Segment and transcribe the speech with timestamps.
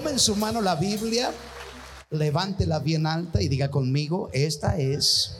[0.00, 1.30] Tome en su mano la Biblia,
[2.08, 5.36] levántela bien alta y diga conmigo, esta es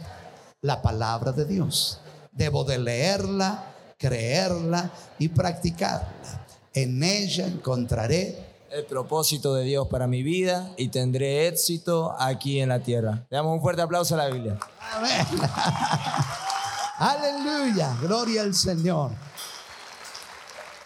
[0.60, 1.98] la palabra de Dios.
[2.30, 6.46] Debo de leerla, creerla y practicarla.
[6.74, 8.36] En ella encontraré
[8.70, 13.26] el propósito de Dios para mi vida y tendré éxito aquí en la tierra.
[13.30, 14.58] Le damos un fuerte aplauso a la Biblia.
[14.92, 15.26] Amén.
[16.98, 19.12] Aleluya, gloria al Señor.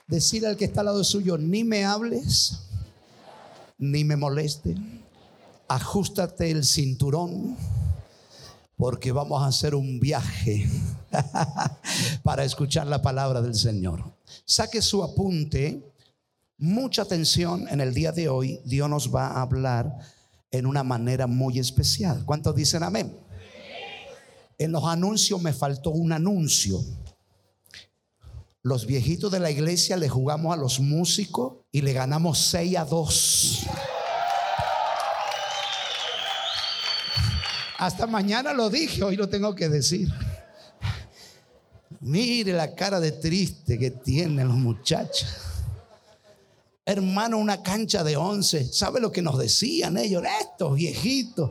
[0.07, 2.61] Decir al que está al lado suyo, ni me hables,
[3.91, 4.77] ni me moleste.
[5.69, 7.57] Ajustate el cinturón,
[8.77, 10.69] porque vamos a hacer un viaje
[12.23, 14.03] para escuchar la palabra del Señor.
[14.45, 15.93] Saque su apunte,
[16.59, 18.61] mucha atención en el día de hoy.
[18.65, 19.99] Dios nos va a hablar
[20.51, 22.25] en una manera muy especial.
[22.25, 23.17] ¿Cuántos dicen amén?
[24.59, 26.81] En los anuncios me faltó un anuncio.
[28.65, 32.87] Los viejitos de la iglesia le jugamos a los músicos y le ganamos 6 a
[32.87, 33.67] 2.
[37.77, 40.09] Hasta mañana lo dije, hoy lo tengo que decir.
[42.01, 45.29] Mire la cara de triste que tienen los muchachos.
[46.87, 48.73] Hermano, una cancha de 11.
[48.73, 50.23] ¿Sabe lo que nos decían ellos?
[50.41, 51.51] Estos viejitos,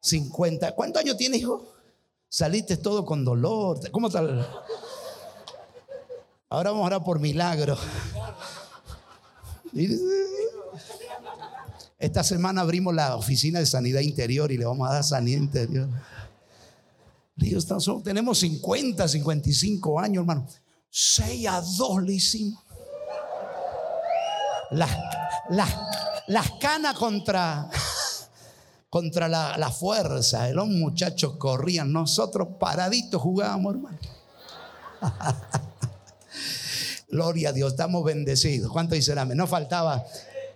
[0.00, 0.74] 50.
[0.74, 1.72] ¿Cuántos años tiene, hijo?
[2.28, 3.78] Saliste todo con dolor.
[3.92, 4.44] ¿Cómo tal?
[6.50, 7.76] Ahora vamos a orar por milagro.
[11.98, 15.88] Esta semana abrimos la oficina de sanidad interior y le vamos a dar sanidad interior.
[17.36, 17.66] Dios,
[18.02, 20.46] tenemos 50, 55 años, hermano.
[20.90, 22.62] 6 a 2 le hicimos.
[24.70, 24.90] Las,
[25.50, 25.74] las,
[26.26, 27.70] las canas contra
[28.90, 30.48] contra la, fuerza.
[30.50, 33.98] Los muchachos corrían, nosotros paraditos jugábamos, hermano.
[37.10, 38.70] Gloria a Dios, estamos bendecidos.
[38.70, 39.38] ¿Cuánto dicen amén?
[39.38, 40.04] No faltaba,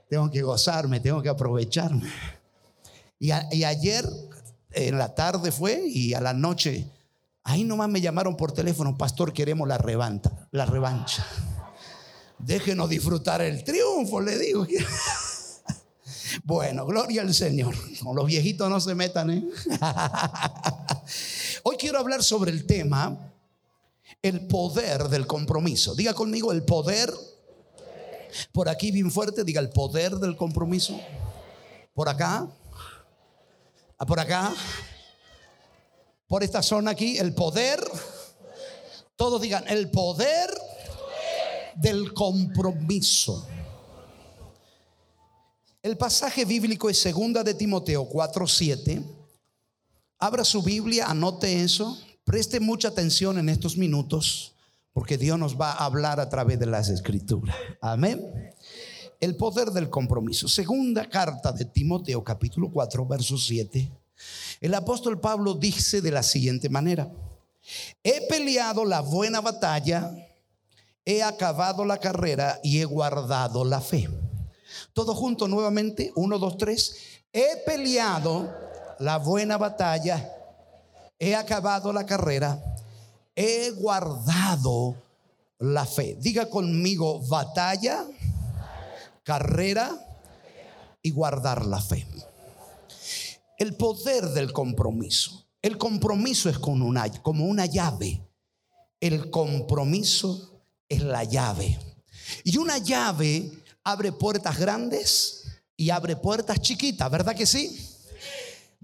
[0.08, 2.10] tengo que gozarme, tengo que aprovecharme.
[3.18, 4.06] Y, ayer
[4.72, 6.86] en la tarde fue y a la noche,
[7.44, 11.26] ahí nomás me llamaron por teléfono, pastor, queremos la revanta, la revancha.
[12.38, 14.66] Déjenos disfrutar el triunfo, le digo.
[16.44, 17.74] Bueno, gloria al Señor.
[18.02, 19.30] Con los viejitos no se metan.
[19.30, 19.44] ¿eh?
[21.62, 23.31] Hoy quiero hablar sobre el tema,
[24.22, 25.94] el poder del compromiso.
[25.94, 27.12] Diga conmigo el poder.
[28.52, 30.98] Por aquí bien fuerte, diga el poder del compromiso.
[31.92, 32.48] Por acá.
[33.98, 34.54] Ah, por acá.
[36.28, 37.82] Por esta zona aquí, el poder.
[39.16, 40.50] Todos digan el poder
[41.76, 43.46] del compromiso.
[45.82, 49.02] El pasaje bíblico es segunda de Timoteo 4:7.
[50.18, 54.54] Abra su Biblia, anote eso, preste mucha atención en estos minutos,
[54.92, 57.56] porque Dios nos va a hablar a través de las escrituras.
[57.80, 58.54] Amén.
[59.20, 60.48] El poder del compromiso.
[60.48, 63.90] Segunda carta de Timoteo capítulo 4, verso 7.
[64.60, 67.10] El apóstol Pablo dice de la siguiente manera:
[68.02, 70.12] He peleado la buena batalla,
[71.04, 74.08] he acabado la carrera y he guardado la fe.
[74.92, 76.12] Todo junto nuevamente.
[76.16, 76.96] Uno, dos, tres.
[77.32, 78.52] He peleado
[78.98, 80.30] la buena batalla.
[81.24, 82.60] He acabado la carrera.
[83.36, 84.96] He guardado
[85.60, 86.16] la fe.
[86.18, 88.04] Diga conmigo batalla,
[89.22, 89.96] carrera
[91.00, 92.04] y guardar la fe.
[93.56, 95.46] El poder del compromiso.
[95.62, 98.20] El compromiso es como una llave.
[98.98, 101.78] El compromiso es la llave.
[102.42, 103.48] Y una llave
[103.84, 105.44] abre puertas grandes
[105.76, 107.91] y abre puertas chiquitas, ¿verdad que sí?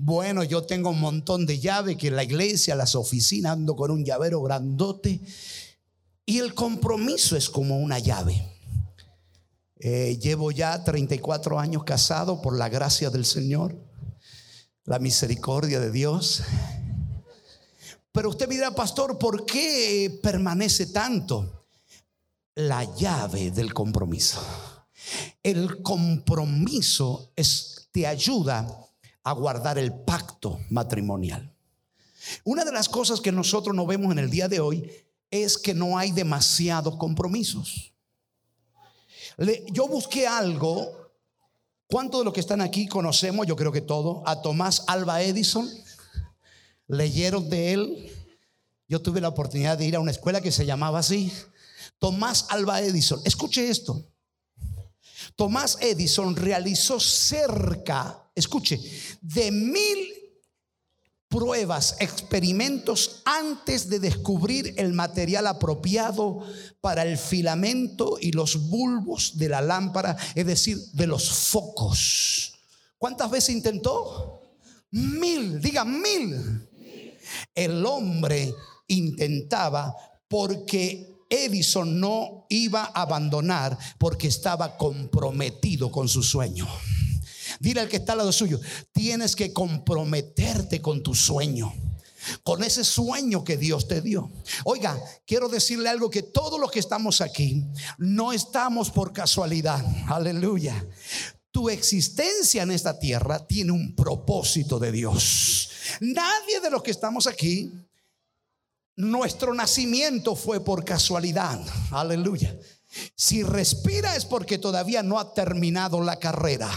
[0.01, 3.91] Bueno, yo tengo un montón de llaves que en la iglesia, las oficinas, ando con
[3.91, 5.21] un llavero grandote.
[6.25, 8.49] Y el compromiso es como una llave.
[9.81, 13.77] Eh, llevo ya 34 años casado por la gracia del Señor,
[14.85, 16.45] la misericordia de Dios.
[18.13, 21.67] Pero usted me dirá, pastor, ¿por qué permanece tanto?
[22.55, 24.41] La llave del compromiso.
[25.43, 28.88] El compromiso es, te ayuda
[29.25, 31.55] a guardar el pacto matrimonial.
[32.45, 34.91] Una de las cosas que nosotros no vemos en el día de hoy
[35.31, 37.93] es que no hay demasiados compromisos.
[39.71, 40.97] yo busqué algo.
[41.87, 43.47] ¿Cuántos de los que están aquí conocemos?
[43.47, 44.23] Yo creo que todo.
[44.27, 45.69] A Tomás Alba Edison.
[46.87, 48.13] Leyeron de él.
[48.89, 51.33] Yo tuve la oportunidad de ir a una escuela que se llamaba así.
[51.99, 53.21] Tomás Alba Edison.
[53.25, 54.05] Escuche esto.
[55.39, 58.81] Tomás Edison realizó cerca, escuche,
[59.21, 60.09] de mil
[61.29, 66.45] pruebas, experimentos antes de descubrir el material apropiado
[66.81, 72.55] para el filamento y los bulbos de la lámpara, es decir, de los focos.
[72.99, 74.57] ¿Cuántas veces intentó?
[74.91, 76.69] Mil, diga mil.
[77.55, 78.53] El hombre
[78.89, 79.95] intentaba
[80.27, 86.67] porque Edison no iba a abandonar porque estaba comprometido con su sueño.
[87.61, 88.61] Dile al que está al lado suyo,
[88.93, 91.73] tienes que comprometerte con tu sueño
[92.43, 94.31] con ese sueño que Dios te dio.
[94.65, 97.65] Oiga, quiero decirle algo que todos los que estamos aquí
[97.97, 99.85] no estamos por casualidad.
[100.09, 100.87] Aleluya.
[101.51, 105.71] Tu existencia en esta tierra tiene un propósito de Dios.
[106.01, 107.73] Nadie de los que estamos aquí,
[108.99, 111.61] nuestro nacimiento fue por casualidad.
[111.93, 112.55] Aleluya.
[113.15, 116.69] Si respira es porque todavía no ha terminado la carrera.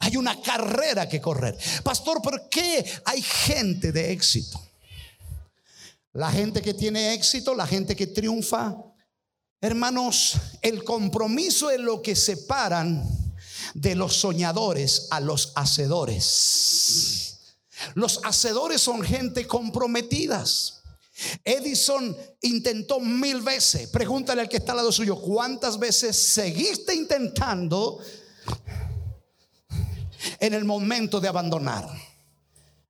[0.00, 1.56] Hay una carrera que correr.
[1.82, 4.60] Pastor, ¿por qué hay gente de éxito?
[6.12, 8.76] La gente que tiene éxito, la gente que triunfa.
[9.60, 13.02] Hermanos, el compromiso es lo que separan
[13.72, 17.38] de los soñadores a los hacedores.
[17.94, 20.77] Los hacedores son gente comprometidas.
[21.44, 23.88] Edison intentó mil veces.
[23.88, 28.00] Pregúntale al que está al lado suyo, ¿cuántas veces seguiste intentando
[30.40, 31.88] en el momento de abandonar.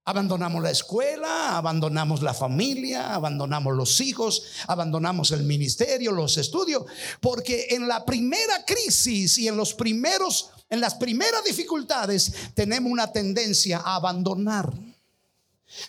[0.05, 6.85] Abandonamos la escuela, abandonamos la familia, abandonamos los hijos, abandonamos el ministerio, los estudios,
[7.21, 13.11] porque en la primera crisis y en los primeros en las primeras dificultades tenemos una
[13.11, 14.71] tendencia a abandonar.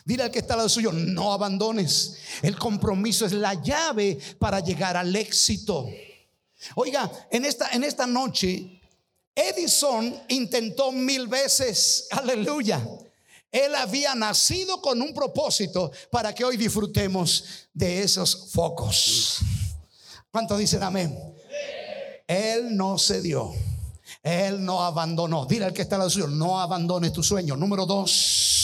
[0.06, 2.18] Dile al que está al lado suyo, no abandones.
[2.42, 5.90] El compromiso es la llave para llegar al éxito.
[6.76, 8.81] Oiga, en esta en esta noche
[9.34, 12.86] Edison intentó mil veces, aleluya.
[13.52, 19.40] Él había nacido con un propósito para que hoy disfrutemos de esos focos.
[20.30, 21.18] ¿Cuántos dicen amén?
[22.28, 23.56] Él no se dio.
[24.22, 25.46] Él no abandonó.
[25.46, 27.56] Dile al que está al lado suyo, no abandones tu sueño.
[27.56, 28.59] Número dos.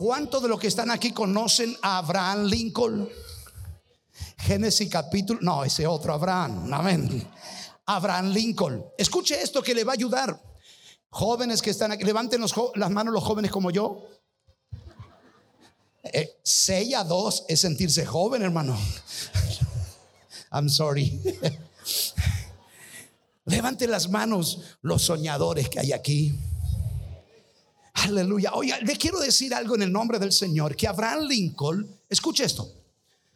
[0.00, 3.06] ¿Cuántos de los que están aquí conocen a Abraham Lincoln?
[4.38, 7.30] Génesis capítulo, no, ese otro Abraham, amén.
[7.84, 8.82] Abraham Lincoln.
[8.96, 10.42] Escuche esto que le va a ayudar.
[11.10, 14.06] Jóvenes que están aquí, levanten las manos los jóvenes como yo.
[16.44, 18.78] 6 eh, a 2 es sentirse joven, hermano.
[20.50, 21.20] I'm sorry.
[23.44, 26.40] Levanten las manos los soñadores que hay aquí.
[28.04, 28.52] Aleluya.
[28.54, 30.74] Oiga, le quiero decir algo en el nombre del Señor.
[30.74, 32.72] Que Abraham Lincoln, escuche esto.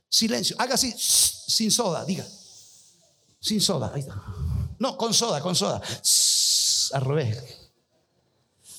[0.09, 0.57] Silencio.
[0.59, 2.27] Haga así, sin soda, diga.
[3.41, 3.93] Sin soda.
[4.79, 5.83] No, con soda, con soda.
[6.93, 7.43] al revés.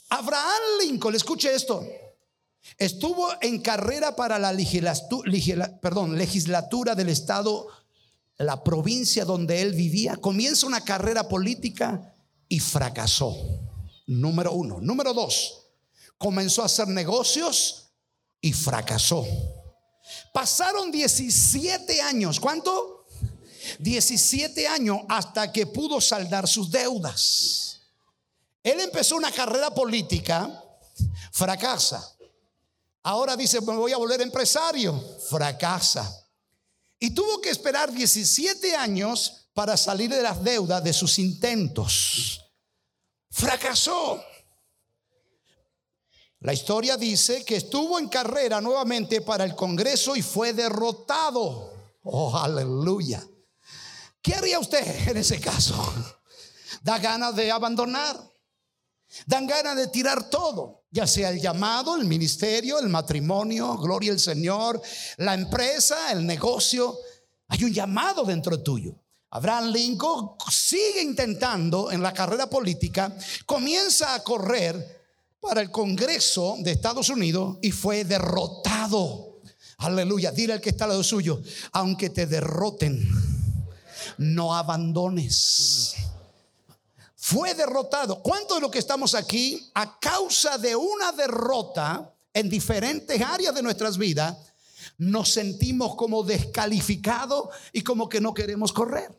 [0.10, 1.86] Abraham Lincoln, escuche esto.
[2.78, 5.26] Estuvo en carrera para la legislatura
[6.96, 7.68] del estado,
[8.38, 10.18] la provincia donde él vivía.
[10.18, 12.14] Comienza una carrera política
[12.50, 13.36] y fracasó.
[14.08, 14.80] Número uno.
[14.82, 15.65] Número dos,
[16.18, 17.92] comenzó a hacer negocios
[18.42, 19.26] y fracasó.
[20.34, 22.40] Pasaron 17 años.
[22.40, 23.06] ¿Cuánto?
[23.80, 27.82] 17 años hasta que pudo saldar sus deudas.
[28.64, 30.64] Él empezó una carrera política,
[31.32, 32.16] fracasa.
[33.04, 36.26] Ahora dice, me voy a volver empresario, fracasa.
[37.00, 42.42] Y tuvo que esperar 17 años para salir de las deudas de sus intentos.
[43.30, 44.24] Fracasó.
[46.46, 51.74] La historia dice que estuvo en carrera nuevamente para el Congreso y fue derrotado.
[52.04, 53.28] Oh, aleluya.
[54.22, 55.74] ¿Qué haría usted en ese caso?
[56.84, 58.16] Da ganas de abandonar.
[59.26, 64.20] Dan ganas de tirar todo, ya sea el llamado, el ministerio, el matrimonio, gloria al
[64.20, 64.80] Señor,
[65.18, 66.96] la empresa, el negocio.
[67.48, 68.94] Hay un llamado dentro tuyo.
[69.32, 74.95] Abraham Lincoln sigue intentando en la carrera política, comienza a correr
[75.46, 79.42] para el Congreso de Estados Unidos y fue derrotado.
[79.78, 83.08] Aleluya, dile al que está al lado suyo, aunque te derroten
[84.18, 85.96] no abandones.
[87.16, 88.22] Fue derrotado.
[88.22, 93.64] ¿Cuántos de los que estamos aquí, a causa de una derrota en diferentes áreas de
[93.64, 94.36] nuestras vidas,
[94.98, 99.12] nos sentimos como descalificados y como que no queremos correr?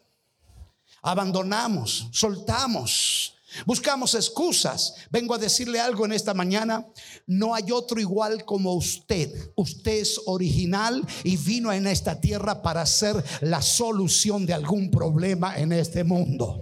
[1.02, 4.94] Abandonamos, soltamos Buscamos excusas.
[5.10, 6.86] Vengo a decirle algo en esta mañana.
[7.26, 9.52] No hay otro igual como usted.
[9.56, 15.56] Usted es original y vino en esta tierra para ser la solución de algún problema
[15.56, 16.60] en este mundo.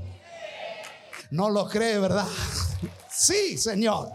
[1.31, 2.29] No lo cree, ¿verdad?
[3.11, 4.11] Sí, Señor.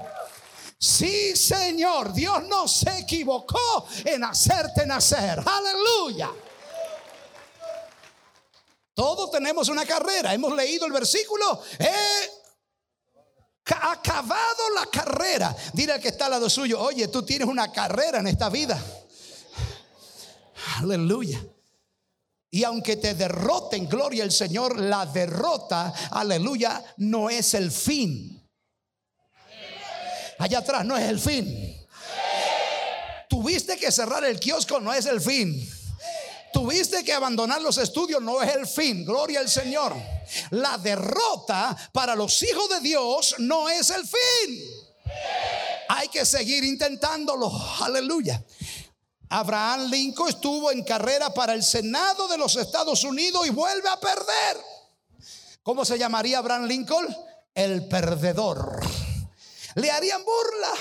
[0.78, 5.44] Sí, Señor, Dios no se equivocó en hacerte nacer.
[5.46, 6.32] Aleluya.
[8.94, 10.34] Todos tenemos una carrera.
[10.34, 11.62] Hemos leído el versículo.
[11.80, 12.39] He
[13.78, 15.56] acabado la carrera.
[15.74, 18.82] Dile al que está al lado suyo, oye, tú tienes una carrera en esta vida.
[20.78, 21.44] Aleluya.
[22.52, 28.36] Y aunque te derroten, gloria al Señor, la derrota, aleluya, no es el fin.
[30.40, 31.76] Allá atrás no es el fin.
[33.30, 35.79] Tuviste que cerrar el kiosco, no es el fin.
[36.52, 39.06] Tuviste que abandonar los estudios, no es el fin.
[39.06, 39.96] Gloria al Señor.
[40.52, 44.64] La derrota para los hijos de Dios no es el fin.
[45.90, 47.52] Hay que seguir intentándolo.
[47.82, 48.44] Aleluya.
[49.30, 54.00] Abraham Lincoln estuvo en carrera para el Senado de los Estados Unidos y vuelve a
[54.00, 54.58] perder.
[55.62, 57.16] ¿Cómo se llamaría Abraham Lincoln?
[57.54, 58.80] El perdedor
[59.76, 60.74] le harían burla.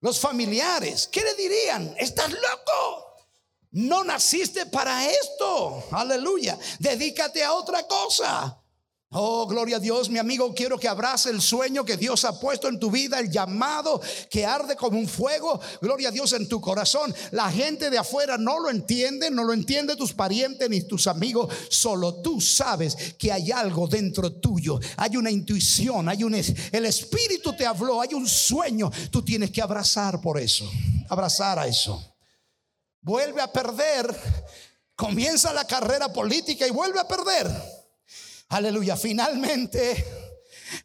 [0.00, 1.94] Los familiares, ¿qué le dirían?
[1.98, 3.09] Estás loco.
[3.72, 5.84] No naciste para esto.
[5.92, 6.58] Aleluya.
[6.78, 8.60] Dedícate a otra cosa.
[9.12, 12.68] Oh, gloria a Dios, mi amigo, quiero que abrace el sueño que Dios ha puesto
[12.68, 14.00] en tu vida, el llamado
[14.30, 17.12] que arde como un fuego, gloria a Dios en tu corazón.
[17.32, 21.52] La gente de afuera no lo entiende, no lo entiende tus parientes ni tus amigos,
[21.70, 27.52] solo tú sabes que hay algo dentro tuyo, hay una intuición, hay un el espíritu
[27.56, 30.70] te habló, hay un sueño, tú tienes que abrazar por eso,
[31.08, 32.10] abrazar a eso.
[33.02, 34.14] Vuelve a perder,
[34.94, 37.50] comienza la carrera política y vuelve a perder
[38.50, 38.96] Aleluya.
[38.96, 40.04] Finalmente,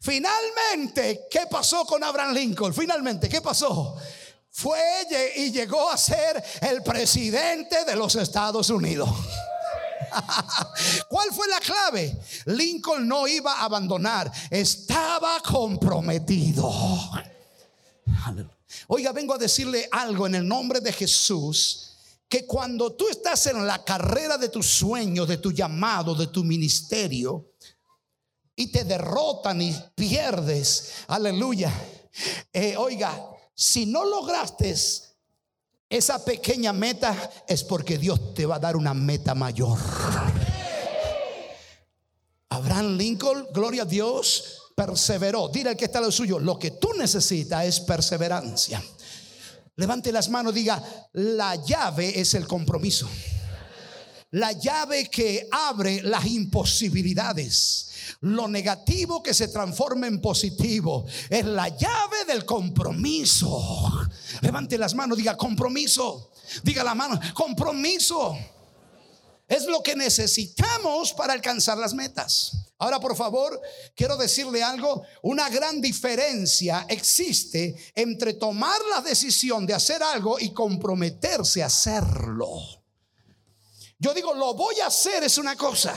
[0.00, 2.72] finalmente, ¿qué pasó con Abraham Lincoln?
[2.72, 3.96] Finalmente, ¿qué pasó?
[4.50, 4.80] Fue
[5.34, 9.10] y llegó a ser el presidente de los Estados Unidos.
[11.08, 12.16] ¿Cuál fue la clave?
[12.46, 16.72] Lincoln no iba a abandonar, estaba comprometido.
[18.86, 21.95] Oiga, vengo a decirle algo en el nombre de Jesús
[22.28, 26.42] que cuando tú estás en la carrera de tus sueños, de tu llamado, de tu
[26.42, 27.52] ministerio,
[28.56, 31.72] y te derrotan y pierdes, aleluya.
[32.52, 34.74] Eh, oiga, si no lograste
[35.88, 39.78] esa pequeña meta, es porque Dios te va a dar una meta mayor.
[42.48, 45.48] Abraham Lincoln, gloria a Dios, perseveró.
[45.48, 48.82] Dile al que está lo suyo, lo que tú necesitas es perseverancia.
[49.76, 53.08] Levante las manos, diga, la llave es el compromiso.
[54.30, 57.90] La llave que abre las imposibilidades.
[58.20, 61.04] Lo negativo que se transforma en positivo.
[61.28, 64.08] Es la llave del compromiso.
[64.40, 66.30] Levante las manos, diga compromiso.
[66.62, 68.36] Diga la mano, compromiso.
[69.46, 72.65] Es lo que necesitamos para alcanzar las metas.
[72.78, 73.60] Ahora, por favor,
[73.94, 75.02] quiero decirle algo.
[75.22, 82.60] Una gran diferencia existe entre tomar la decisión de hacer algo y comprometerse a hacerlo.
[83.98, 85.94] Yo digo, lo voy a hacer es una cosa.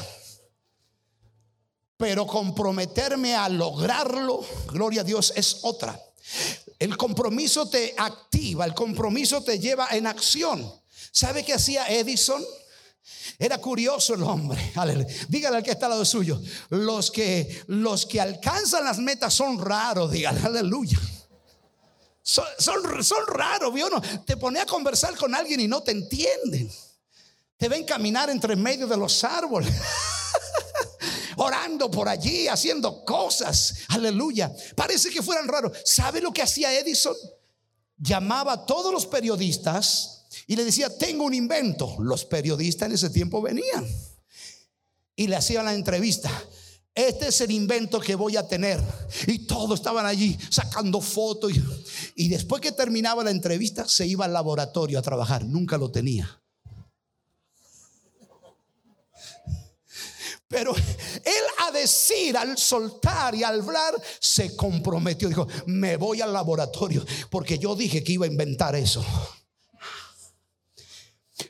[1.98, 6.02] Pero comprometerme a lograrlo, gloria a Dios, es otra.
[6.80, 10.80] El compromiso te activa, el compromiso te lleva en acción.
[11.12, 12.42] ¿Sabe qué hacía Edison?
[13.38, 14.74] Era curioso el hombre.
[15.30, 16.42] Dígale al que está al lado suyo.
[16.70, 20.12] Los que, los que alcanzan las metas son raros.
[20.12, 21.00] Dígale, aleluya.
[22.22, 23.90] Son, son, raros, ¿vio?
[23.90, 26.70] No, te pone a conversar con alguien y no te entienden.
[27.58, 29.74] Te ven caminar entre medio de los árboles.
[31.38, 33.74] Orando por allí, haciendo cosas.
[33.88, 34.54] Aleluya.
[34.76, 35.78] Parece que fueran raros.
[35.86, 37.16] ¿Sabe lo que hacía Edison?
[37.98, 40.19] Llamaba a todos los periodistas
[40.50, 41.96] y le decía, tengo un invento.
[42.00, 43.88] Los periodistas en ese tiempo venían
[45.16, 46.32] y le hacían la entrevista.
[46.96, 48.82] Este es el invento que voy a tener.
[49.28, 51.52] Y todos estaban allí sacando fotos.
[51.56, 51.64] Y,
[52.16, 55.46] y después que terminaba la entrevista, se iba al laboratorio a trabajar.
[55.46, 56.42] Nunca lo tenía.
[60.48, 65.30] Pero él a decir, al soltar y al hablar, se comprometió.
[65.30, 69.06] Dijo, me voy al laboratorio porque yo dije que iba a inventar eso.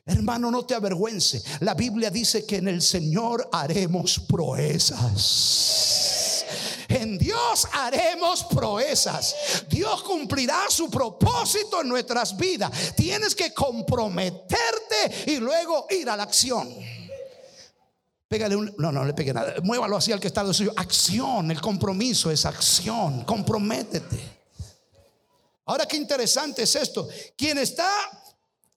[0.09, 1.43] Hermano, no te avergüence.
[1.59, 5.65] La Biblia dice que en el Señor haremos proezas.
[6.87, 9.35] En Dios haremos proezas.
[9.69, 12.71] Dios cumplirá su propósito en nuestras vidas.
[12.95, 16.73] Tienes que comprometerte y luego ir a la acción.
[18.27, 18.73] Pégale un.
[18.79, 19.55] No, no le pegue nada.
[19.61, 20.73] Muévalo así al que está lo suyo.
[20.75, 21.51] Acción.
[21.51, 23.23] El compromiso es acción.
[23.25, 24.39] Comprométete.
[25.65, 27.07] Ahora, qué interesante es esto.
[27.37, 27.87] Quien está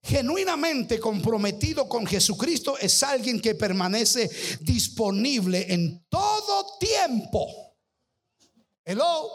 [0.03, 4.31] genuinamente comprometido con Jesucristo es alguien que permanece
[4.61, 7.47] disponible en todo tiempo.
[8.85, 9.31] Hello.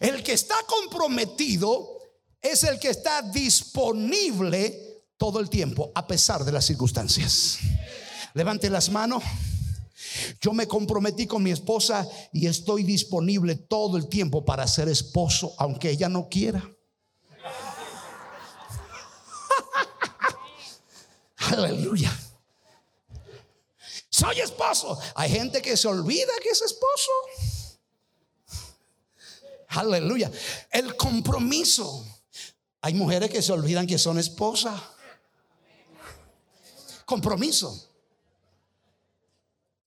[0.00, 1.98] El que está comprometido
[2.40, 7.58] es el que está disponible todo el tiempo, a pesar de las circunstancias.
[8.34, 9.24] Levante las manos.
[10.40, 15.54] Yo me comprometí con mi esposa y estoy disponible todo el tiempo para ser esposo,
[15.58, 16.70] aunque ella no quiera.
[21.38, 22.12] Aleluya.
[24.10, 24.98] Soy esposo.
[25.14, 27.12] Hay gente que se olvida que es esposo.
[29.68, 30.30] Aleluya.
[30.70, 32.04] El compromiso.
[32.80, 34.80] Hay mujeres que se olvidan que son esposas.
[37.04, 37.88] Compromiso.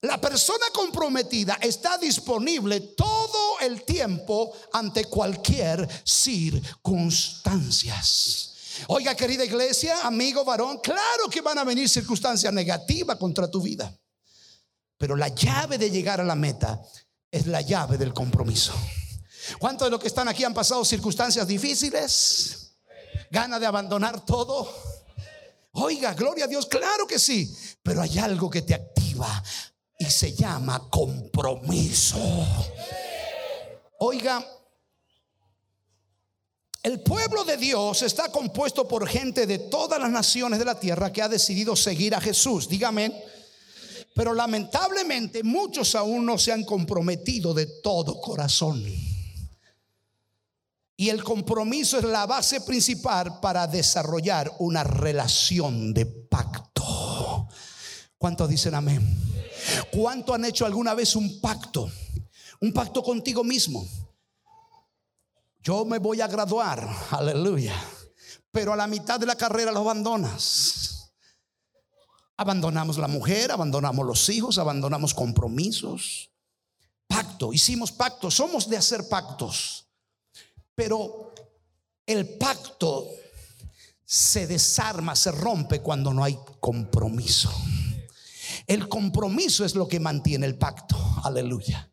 [0.02, 8.51] La persona comprometida está disponible todo el tiempo ante cualquier circunstancias.
[8.88, 13.94] Oiga, querida iglesia, amigo varón, claro que van a venir circunstancias negativas contra tu vida.
[14.98, 16.82] Pero la llave de llegar a la meta
[17.30, 18.74] es la llave del compromiso.
[19.60, 22.78] ¿Cuántos de los que están aquí han pasado circunstancias difíciles?
[23.32, 24.70] ¿Gana de abandonar todo?
[25.72, 27.56] Oiga, gloria a Dios, claro que sí.
[27.82, 29.44] Pero hay algo que te activa
[29.98, 32.20] y se llama compromiso.
[34.00, 34.46] Oiga,
[36.84, 41.14] el pueblo de Dios está compuesto por gente de todas las naciones de la tierra
[41.14, 42.68] que ha decidido seguir a Jesús.
[42.68, 43.24] Dígame.
[44.16, 48.84] Pero lamentablemente muchos aún no se han comprometido de todo corazón.
[50.98, 57.48] Y el compromiso es la base principal para desarrollar una relación de pacto.
[58.18, 59.02] ¿Cuántos dicen amén?
[59.92, 61.90] ¿Cuánto han hecho alguna vez un pacto?
[62.60, 63.88] Un pacto contigo mismo
[65.62, 67.76] yo me voy a graduar, aleluya.
[68.52, 71.14] Pero a la mitad de la carrera lo abandonas.
[72.38, 76.32] Abandonamos la mujer, abandonamos los hijos, abandonamos compromisos.
[77.08, 79.88] Pacto, hicimos pactos, somos de hacer pactos.
[80.74, 81.34] Pero
[82.06, 83.08] el pacto
[84.04, 87.54] se desarma, se rompe cuando no hay compromiso.
[88.66, 90.98] El compromiso es lo que mantiene el pacto.
[91.24, 91.91] Aleluya.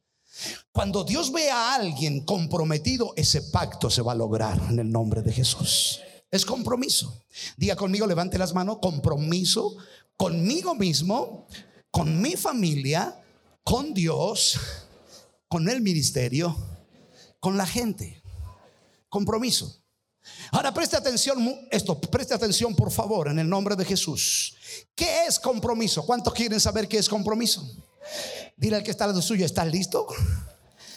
[0.78, 5.22] Cuando Dios ve a alguien comprometido, ese pacto se va a lograr en el nombre
[5.22, 5.98] de Jesús.
[6.30, 7.24] Es compromiso.
[7.56, 9.76] Diga conmigo, levante las manos, compromiso
[10.16, 11.48] conmigo mismo,
[11.90, 13.20] con mi familia,
[13.64, 14.56] con Dios,
[15.48, 16.56] con el ministerio,
[17.40, 18.22] con la gente.
[19.08, 19.82] Compromiso.
[20.52, 24.54] Ahora preste atención, esto, preste atención por favor en el nombre de Jesús.
[24.94, 26.06] ¿Qué es compromiso?
[26.06, 27.68] ¿Cuántos quieren saber qué es compromiso?
[28.56, 30.06] Dile al que está al lado suyo, ¿estás listo?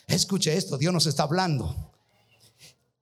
[0.07, 1.91] Escuche esto, Dios nos está hablando.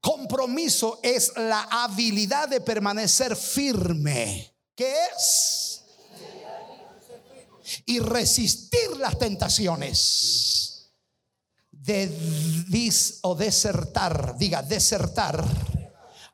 [0.01, 4.53] Compromiso es la habilidad de permanecer firme.
[4.75, 5.83] ¿Qué es?
[7.85, 10.91] Y resistir las tentaciones.
[11.71, 12.07] De
[12.69, 15.43] dis o desertar, diga, desertar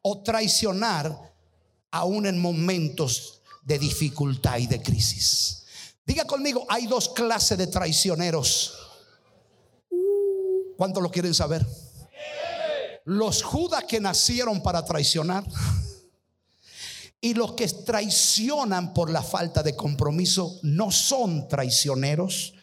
[0.02, 1.34] o traicionar
[1.92, 5.64] aún en momentos de dificultad y de crisis.
[6.06, 8.85] Diga conmigo, hay dos clases de traicioneros.
[10.78, 11.66] ¿Cuántos lo quieren saber?
[13.06, 15.44] Los judas que nacieron para traicionar
[17.22, 22.54] y los que traicionan por la falta de compromiso no son traicioneros,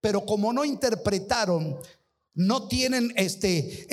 [0.00, 1.78] pero como no interpretaron,
[2.34, 3.86] no tienen este,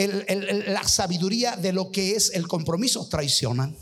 [0.68, 3.76] la sabiduría de lo que es el compromiso, traicionan.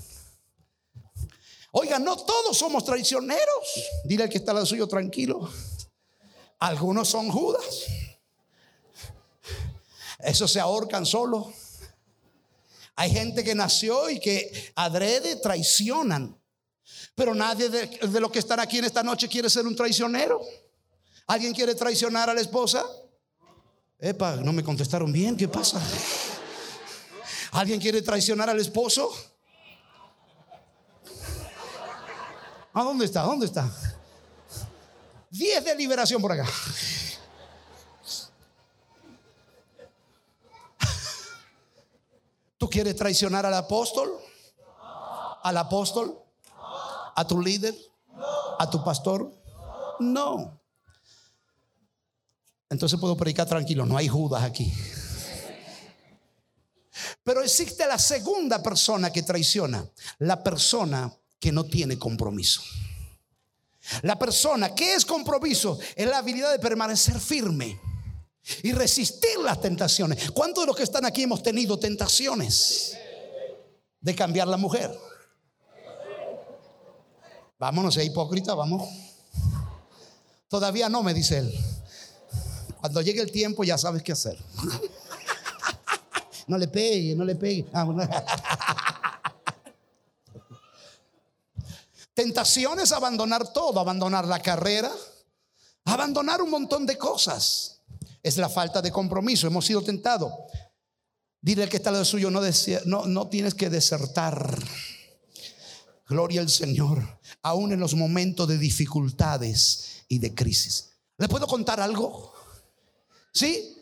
[1.71, 3.83] Oiga, no todos somos traicioneros.
[4.03, 5.49] Dile al que está al suyo tranquilo.
[6.59, 7.85] Algunos son Judas.
[10.19, 11.53] Esos se ahorcan solo.
[12.95, 16.39] Hay gente que nació y que adrede traicionan.
[17.15, 20.41] Pero nadie de, de los que están aquí en esta noche quiere ser un traicionero.
[21.27, 22.85] ¿Alguien quiere traicionar a la esposa?
[23.99, 25.35] Epa, no me contestaron bien.
[25.35, 25.81] ¿Qué pasa?
[27.51, 29.11] ¿Alguien quiere traicionar al esposo?
[32.73, 33.23] ¿A dónde está?
[33.23, 33.71] ¿Dónde está?
[35.29, 36.47] Diez de liberación por acá.
[42.77, 44.07] Quieres traicionar al apóstol?
[45.41, 46.15] ¿Al apóstol?
[47.15, 47.75] ¿A tu líder?
[48.59, 49.33] ¿A tu pastor?
[49.99, 50.61] No.
[52.69, 54.71] Entonces puedo predicar tranquilo, no hay Judas aquí.
[57.23, 59.83] Pero existe la segunda persona que traiciona,
[60.19, 62.61] la persona que no tiene compromiso.
[64.03, 67.81] La persona que es compromiso es la habilidad de permanecer firme
[68.63, 70.31] y resistir las tentaciones.
[70.31, 72.97] ¿Cuántos de los que están aquí hemos tenido tentaciones
[73.99, 74.97] de cambiar la mujer?
[77.59, 78.87] Vámonos, sea hipócrita, vamos.
[80.47, 81.53] Todavía no, me dice él.
[82.79, 84.37] Cuando llegue el tiempo ya sabes qué hacer.
[86.47, 87.65] no le pegue, no le pegue.
[87.73, 88.03] Ah, bueno.
[92.13, 94.91] Tentación es abandonar todo, abandonar la carrera,
[95.85, 97.76] abandonar un montón de cosas.
[98.27, 99.47] Es la falta de compromiso.
[99.47, 100.31] Hemos sido tentados.
[101.41, 102.41] Dile al que está lado suyo, no,
[102.85, 104.57] no, no tienes que desertar.
[106.07, 110.89] Gloria al Señor, aún en los momentos de dificultades y de crisis.
[111.17, 112.33] ¿Le puedo contar algo?
[113.33, 113.77] ¿Sí?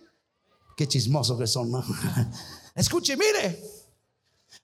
[0.76, 1.72] Qué chismoso que son.
[2.76, 3.64] Escuche, mire.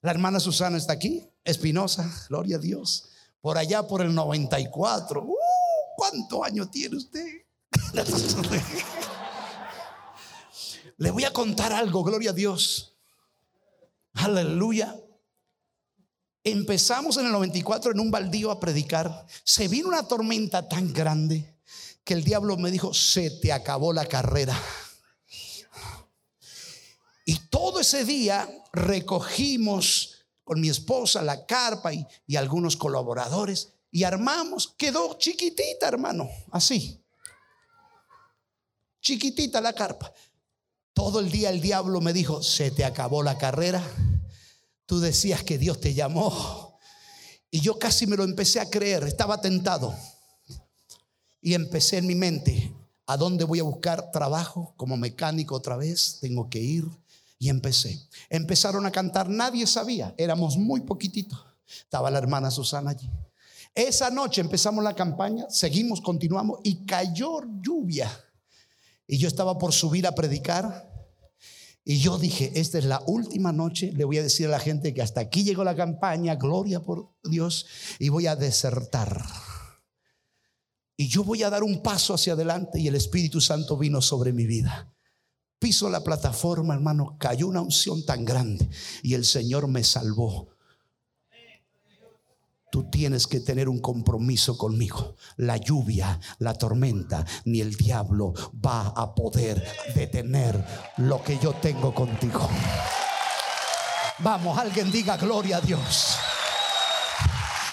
[0.02, 5.24] La hermana Susana está aquí, Espinosa, gloria a Dios por allá por el 94.
[5.24, 5.36] Uh,
[5.98, 7.28] ¿Cuántos años tiene usted?
[11.02, 12.94] Le voy a contar algo, gloria a Dios.
[14.14, 14.96] Aleluya.
[16.44, 19.26] Empezamos en el 94 en un baldío a predicar.
[19.44, 21.58] Se vino una tormenta tan grande
[22.04, 24.56] que el diablo me dijo, se te acabó la carrera.
[27.26, 33.74] Y todo ese día recogimos con mi esposa, la carpa y, algunos colaboradores.
[33.90, 37.04] Y armamos, quedó chiquitita, hermano, así.
[39.02, 40.14] Chiquitita la carpa.
[40.94, 43.84] Todo el día el diablo me dijo, se te acabó la carrera.
[44.86, 46.80] Tú decías que Dios te llamó.
[47.50, 49.94] Y yo casi me lo empecé a creer, estaba tentado.
[51.42, 52.74] Y empecé en mi mente,
[53.06, 56.20] ¿a dónde voy a buscar trabajo como mecánico otra vez?
[56.22, 56.86] Tengo que ir.
[57.40, 58.08] Y empecé.
[58.30, 61.40] Empezaron a cantar, nadie sabía, éramos muy poquititos.
[61.68, 63.10] Estaba la hermana Susana allí.
[63.74, 68.12] Esa noche empezamos la campaña, seguimos, continuamos y cayó lluvia.
[69.12, 70.90] Y yo estaba por subir a predicar.
[71.84, 74.94] Y yo dije, esta es la última noche, le voy a decir a la gente
[74.94, 77.66] que hasta aquí llegó la campaña, gloria por Dios,
[78.00, 79.22] y voy a desertar.
[80.96, 84.32] Y yo voy a dar un paso hacia adelante y el Espíritu Santo vino sobre
[84.32, 84.96] mi vida
[85.62, 88.68] piso la plataforma, hermano, cayó una unción tan grande
[89.04, 90.51] y el Señor me salvó.
[92.72, 95.18] Tú tienes que tener un compromiso conmigo.
[95.36, 98.34] La lluvia, la tormenta, ni el diablo
[98.66, 99.62] va a poder
[99.94, 102.50] detener lo que yo tengo contigo.
[104.20, 106.16] Vamos, alguien diga gloria a Dios.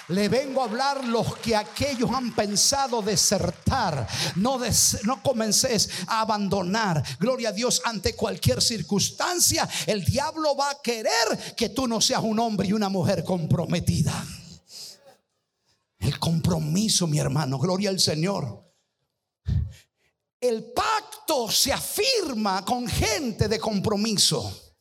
[0.09, 4.05] Le vengo a hablar los que aquellos han pensado desertar.
[4.35, 4.59] No,
[5.03, 7.01] no comences a abandonar.
[7.19, 9.69] Gloria a Dios ante cualquier circunstancia.
[9.85, 14.25] El diablo va a querer que tú no seas un hombre y una mujer comprometida.
[16.09, 17.59] El compromiso, mi hermano.
[17.59, 18.65] Gloria al Señor.
[20.41, 24.75] El pacto se afirma con gente de compromiso.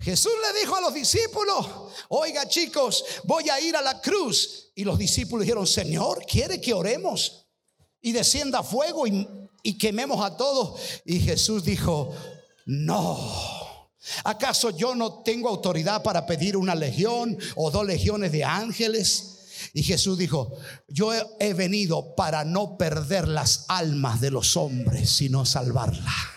[0.00, 1.68] Jesús le dijo a los discípulos,
[2.08, 4.72] oiga chicos, voy a ir a la cruz.
[4.74, 7.46] Y los discípulos dijeron, Señor, ¿quiere que oremos?
[8.00, 9.28] Y descienda fuego y,
[9.62, 10.80] y quememos a todos.
[11.04, 12.12] Y Jesús dijo,
[12.66, 13.16] no.
[14.24, 19.33] ¿Acaso yo no tengo autoridad para pedir una legión o dos legiones de ángeles?
[19.72, 20.52] Y Jesús dijo,
[20.88, 26.34] yo he venido para no perder las almas de los hombres, sino salvarlas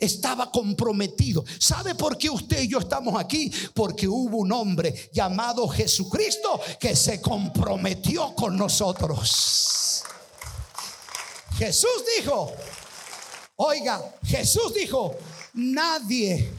[0.00, 1.44] estaba comprometido.
[1.58, 3.50] ¿Sabe por qué usted y yo estamos aquí?
[3.74, 10.02] Porque hubo un hombre llamado Jesucristo que se comprometió con nosotros.
[11.56, 12.52] Jesús dijo,
[13.56, 15.16] oiga, Jesús dijo,
[15.54, 16.52] nadie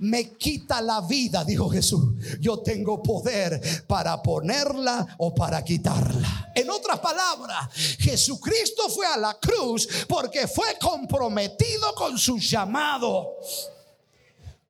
[0.00, 2.14] me quita la vida, dijo Jesús.
[2.40, 6.52] Yo tengo poder para ponerla o para quitarla.
[6.54, 13.36] En otras palabras, Jesucristo fue a la cruz porque fue comprometido con su llamado.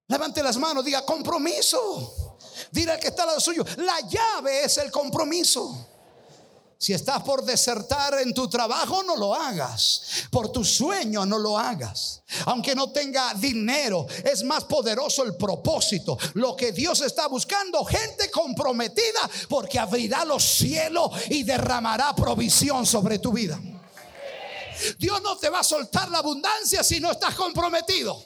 [0.08, 2.38] Levante las manos, diga compromiso.
[2.72, 5.89] Dile al que está al lado suyo, la llave es el compromiso.
[6.80, 10.00] Si estás por desertar en tu trabajo, no lo hagas.
[10.30, 12.22] Por tu sueño, no lo hagas.
[12.46, 16.16] Aunque no tenga dinero, es más poderoso el propósito.
[16.32, 23.18] Lo que Dios está buscando, gente comprometida, porque abrirá los cielos y derramará provisión sobre
[23.18, 23.60] tu vida.
[24.98, 28.24] Dios no te va a soltar la abundancia si no estás comprometido.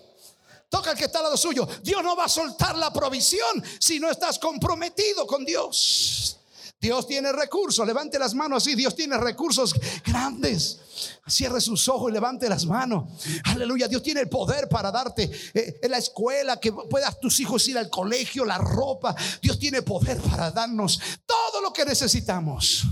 [0.68, 1.66] Toca el que está al lado suyo.
[1.82, 6.38] Dios no va a soltar la provisión si no estás comprometido con Dios.
[6.84, 7.86] Dios tiene recursos.
[7.86, 8.74] Levante las manos así.
[8.74, 10.78] Dios tiene recursos grandes.
[11.26, 13.24] Cierre sus ojos y levante las manos.
[13.44, 13.88] Aleluya.
[13.88, 17.78] Dios tiene el poder para darte eh, en la escuela, que puedas tus hijos ir
[17.78, 19.16] al colegio, la ropa.
[19.40, 22.84] Dios tiene poder para darnos todo lo que necesitamos.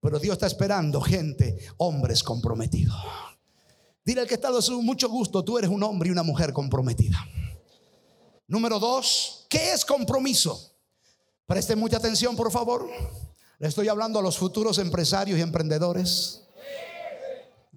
[0.00, 2.96] Pero Dios está esperando gente, hombres comprometidos.
[4.04, 7.26] Dile al que está su mucho gusto, tú eres un hombre y una mujer comprometida.
[8.46, 10.75] Número dos, ¿qué es compromiso?
[11.46, 12.88] Preste mucha atención, por favor.
[13.58, 16.42] Le estoy hablando a los futuros empresarios y emprendedores,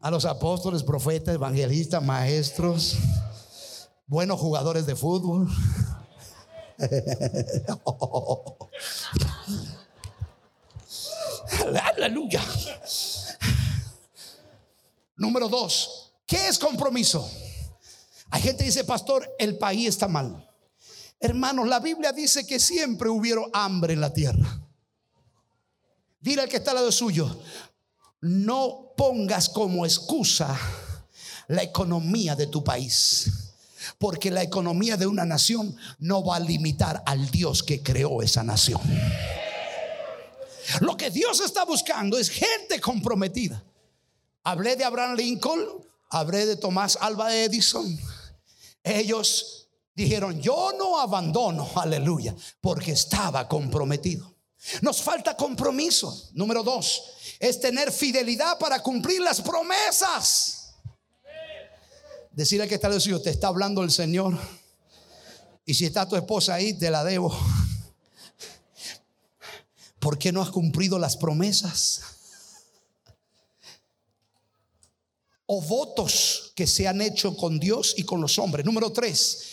[0.02, 2.98] a los apóstoles, profetas, evangelistas, maestros.
[4.08, 5.48] buenos jugadores de fútbol.
[11.96, 12.42] Aleluya.
[15.16, 17.30] Número dos, ¿qué es compromiso?
[18.32, 20.49] Hay gente que dice, pastor, el país está mal.
[21.20, 24.62] Hermanos, la Biblia dice que siempre hubieron hambre en la tierra.
[26.22, 27.42] Dile al que está al lado suyo,
[28.22, 30.58] no pongas como excusa
[31.48, 33.30] la economía de tu país.
[33.98, 38.44] Porque la economía de una nación no va a limitar al Dios que creó esa
[38.44, 38.82] nación.
[40.82, 43.64] Lo que Dios está buscando es gente comprometida.
[44.44, 45.66] Hablé de Abraham Lincoln,
[46.10, 47.98] hablé de Tomás Alba Edison.
[48.84, 49.69] Ellos
[50.04, 54.34] dijeron, yo no abandono, aleluya, porque estaba comprometido.
[54.82, 56.30] Nos falta compromiso.
[56.34, 57.04] Número dos,
[57.40, 60.76] es tener fidelidad para cumplir las promesas.
[62.32, 64.38] Decirle que está suyo, te está hablando el Señor.
[65.66, 67.38] Y si está tu esposa ahí, te la debo.
[70.00, 72.02] ¿Por qué no has cumplido las promesas?
[75.46, 78.66] O votos que se han hecho con Dios y con los hombres.
[78.66, 79.49] Número tres,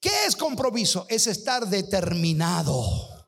[0.00, 1.06] ¿qué es compromiso?
[1.08, 3.18] Es estar determinado.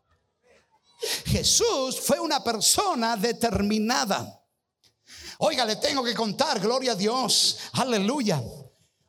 [1.27, 4.41] Jesús fue una persona determinada.
[5.39, 8.43] Oiga, le tengo que contar, gloria a Dios, aleluya.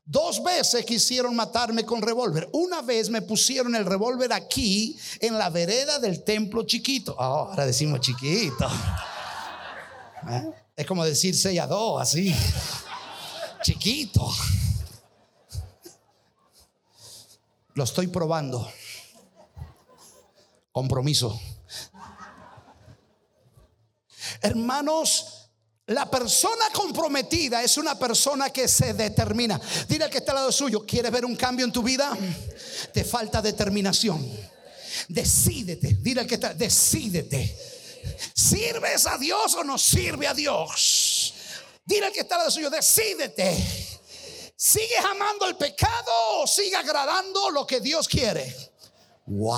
[0.06, 2.50] Dos veces quisieron matarme con revólver.
[2.54, 7.16] Una vez me pusieron el revólver aquí en la vereda del templo chiquito.
[7.18, 8.68] Oh, ahora decimos chiquito.
[10.30, 10.52] ¿Eh?
[10.76, 12.36] Es como decir sellado, así.
[13.62, 14.30] Chiquito.
[17.74, 18.72] Lo estoy probando.
[20.72, 21.40] Compromiso.
[24.42, 25.50] Hermanos,
[25.88, 29.60] la persona comprometida es una persona que se determina.
[29.88, 32.18] Dile al que está al lado suyo, ¿quieres ver un cambio en tu vida?
[32.94, 34.26] Te falta determinación.
[35.08, 35.98] Decídete.
[36.02, 37.58] Dile al que está, decídete.
[38.34, 41.34] ¿Sirves a Dios o no sirve a Dios?
[41.86, 44.01] Dile al que está al lado suyo, decídete.
[44.64, 48.56] ¿Sigues amando el pecado o sigue agradando lo que Dios quiere?
[49.26, 49.50] Wow.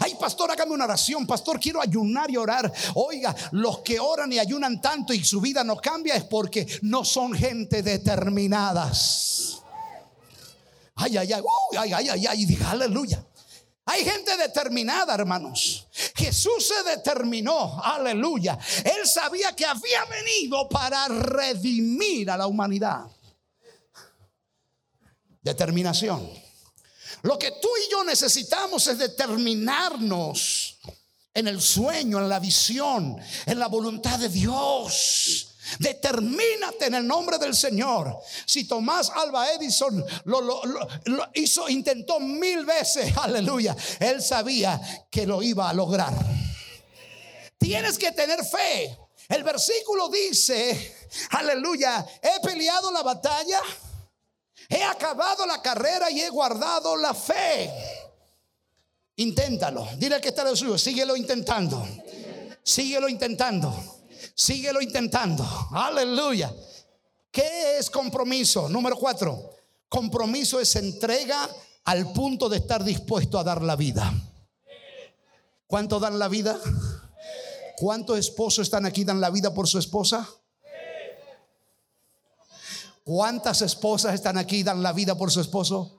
[0.00, 1.26] Ay, pastor, hágame una oración.
[1.26, 2.72] Pastor, quiero ayunar y orar.
[2.94, 7.04] Oiga, los que oran y ayunan tanto y su vida no cambia es porque no
[7.04, 9.60] son gente determinadas.
[10.94, 11.42] Ay, ay, ay,
[11.78, 13.26] ay, ay, ay, ay, diga aleluya.
[13.86, 15.88] Hay gente determinada, hermanos.
[16.14, 18.56] Jesús se determinó, aleluya.
[18.84, 23.10] Él sabía que había venido para redimir a la humanidad.
[25.42, 26.30] Determinación.
[27.22, 30.78] Lo que tú y yo necesitamos es determinarnos
[31.34, 35.48] en el sueño, en la visión, en la voluntad de Dios.
[35.78, 38.18] Determínate en el nombre del Señor.
[38.44, 40.62] Si Tomás Alba Edison lo,
[41.34, 46.14] hizo, intentó mil veces, aleluya, él sabía que lo iba a lograr.
[47.58, 48.98] Tienes que tener fe.
[49.28, 50.96] El versículo dice,
[51.30, 53.60] aleluya, he peleado la batalla
[54.72, 57.70] He acabado la carrera y he guardado la fe.
[59.16, 59.86] Inténtalo.
[59.98, 60.78] Dile que está lo suyo.
[60.78, 61.86] Síguelo intentando.
[62.62, 64.00] Síguelo intentando.
[64.34, 65.46] Síguelo intentando.
[65.72, 66.50] Aleluya.
[67.30, 68.70] ¿Qué es compromiso?
[68.70, 69.56] Número cuatro.
[69.90, 71.50] Compromiso es entrega
[71.84, 74.10] al punto de estar dispuesto a dar la vida.
[75.66, 76.58] ¿Cuánto dan la vida?
[77.76, 80.26] ¿Cuántos esposos están aquí dan la vida por su esposa?
[83.04, 85.98] ¿Cuántas esposas están aquí y dan la vida por su esposo?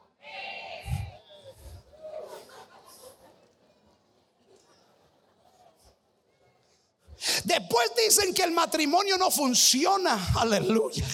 [7.44, 10.34] Después dicen que el matrimonio no funciona.
[10.36, 11.06] Aleluya.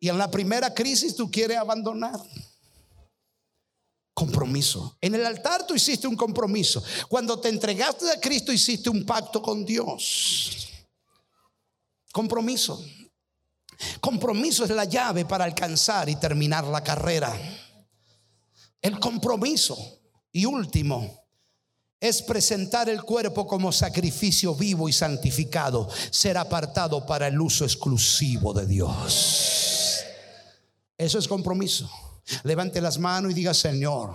[0.00, 2.20] Y en la primera crisis tú quieres abandonar.
[4.12, 4.96] Compromiso.
[5.00, 6.82] En el altar tú hiciste un compromiso.
[7.08, 10.73] Cuando te entregaste a Cristo hiciste un pacto con Dios.
[12.14, 12.80] Compromiso.
[14.00, 17.36] Compromiso es la llave para alcanzar y terminar la carrera.
[18.80, 19.76] El compromiso.
[20.30, 21.24] Y último,
[21.98, 28.52] es presentar el cuerpo como sacrificio vivo y santificado, ser apartado para el uso exclusivo
[28.52, 30.04] de Dios.
[30.96, 31.90] Eso es compromiso.
[32.44, 34.14] Levante las manos y diga, Señor,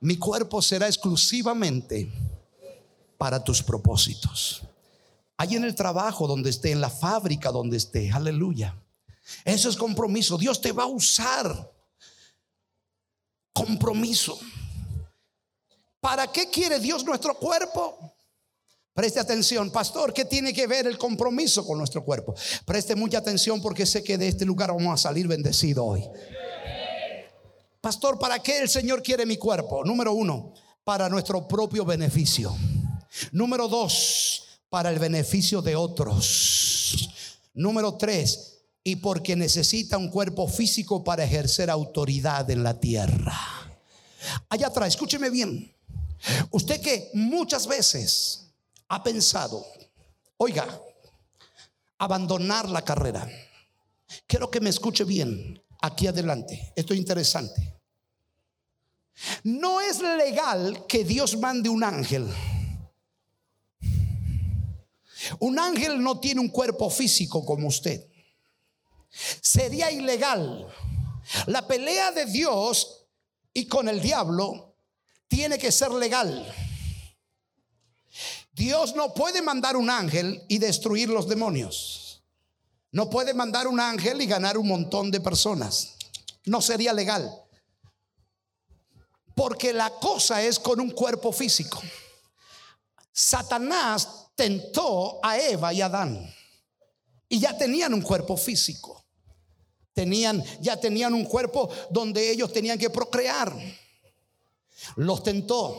[0.00, 2.12] mi cuerpo será exclusivamente
[3.16, 4.62] para tus propósitos.
[5.42, 8.12] Ahí en el trabajo donde esté, en la fábrica donde esté.
[8.12, 8.80] Aleluya.
[9.44, 10.38] Eso es compromiso.
[10.38, 11.68] Dios te va a usar.
[13.52, 14.38] Compromiso.
[15.98, 18.14] ¿Para qué quiere Dios nuestro cuerpo?
[18.94, 22.36] Preste atención, pastor, ¿qué tiene que ver el compromiso con nuestro cuerpo?
[22.64, 26.08] Preste mucha atención porque sé que de este lugar vamos a salir bendecidos hoy.
[27.80, 29.84] Pastor, ¿para qué el Señor quiere mi cuerpo?
[29.84, 32.56] Número uno, para nuestro propio beneficio.
[33.32, 34.21] Número dos,
[34.72, 37.10] para el beneficio de otros.
[37.52, 43.38] Número tres, y porque necesita un cuerpo físico para ejercer autoridad en la tierra.
[44.48, 45.70] Allá atrás, escúcheme bien.
[46.52, 48.46] Usted que muchas veces
[48.88, 49.62] ha pensado,
[50.38, 50.66] oiga,
[51.98, 53.28] abandonar la carrera.
[54.26, 56.72] Quiero que me escuche bien aquí adelante.
[56.74, 57.74] Esto es interesante.
[59.44, 62.26] No es legal que Dios mande un ángel.
[65.38, 68.06] Un ángel no tiene un cuerpo físico como usted.
[69.40, 70.66] Sería ilegal.
[71.46, 73.06] La pelea de Dios
[73.52, 74.76] y con el diablo
[75.28, 76.52] tiene que ser legal.
[78.52, 82.22] Dios no puede mandar un ángel y destruir los demonios.
[82.90, 85.94] No puede mandar un ángel y ganar un montón de personas.
[86.44, 87.34] No sería legal.
[89.34, 91.80] Porque la cosa es con un cuerpo físico.
[93.10, 96.34] Satanás tentó a Eva y Adán.
[97.28, 99.04] Y ya tenían un cuerpo físico.
[99.92, 103.54] Tenían, ya tenían un cuerpo donde ellos tenían que procrear.
[104.96, 105.78] Los tentó.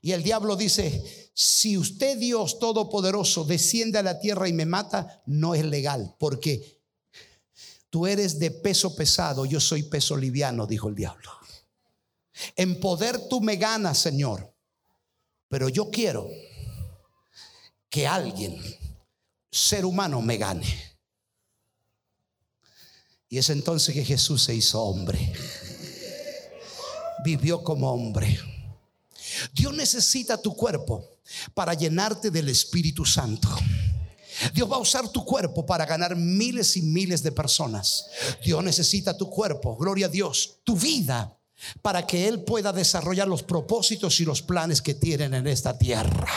[0.00, 5.22] Y el diablo dice, si usted Dios Todopoderoso desciende a la tierra y me mata,
[5.26, 6.82] no es legal, porque
[7.90, 11.30] tú eres de peso pesado, yo soy peso liviano, dijo el diablo.
[12.56, 14.52] En poder tú me ganas, Señor,
[15.48, 16.28] pero yo quiero
[17.94, 18.60] que alguien,
[19.52, 20.66] ser humano, me gane.
[23.28, 25.32] Y es entonces que Jesús se hizo hombre,
[27.24, 28.36] vivió como hombre
[29.52, 31.18] Dios necesita tu cuerpo
[31.54, 33.48] para llenarte del Espíritu Santo.
[34.52, 38.06] Dios va a usar tu cuerpo para ganar miles y miles de personas.
[38.44, 41.38] Dios necesita tu cuerpo, gloria a Dios, tu vida,
[41.80, 46.28] para que Él pueda desarrollar los propósitos y los planes que tienen en esta tierra.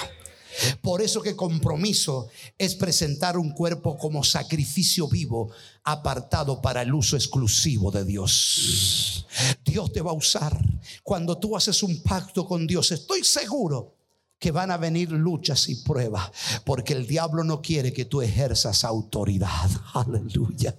[0.81, 5.51] Por eso que compromiso es presentar un cuerpo como sacrificio vivo
[5.83, 9.27] apartado para el uso exclusivo de Dios.
[9.63, 10.57] Dios te va a usar
[11.03, 12.91] cuando tú haces un pacto con Dios.
[12.91, 13.95] Estoy seguro
[14.39, 16.31] que van a venir luchas y pruebas
[16.63, 19.69] porque el diablo no quiere que tú ejerzas autoridad.
[19.93, 20.75] Aleluya.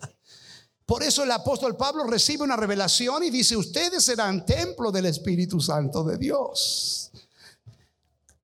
[0.86, 5.60] Por eso el apóstol Pablo recibe una revelación y dice, ustedes serán templo del Espíritu
[5.60, 7.10] Santo de Dios.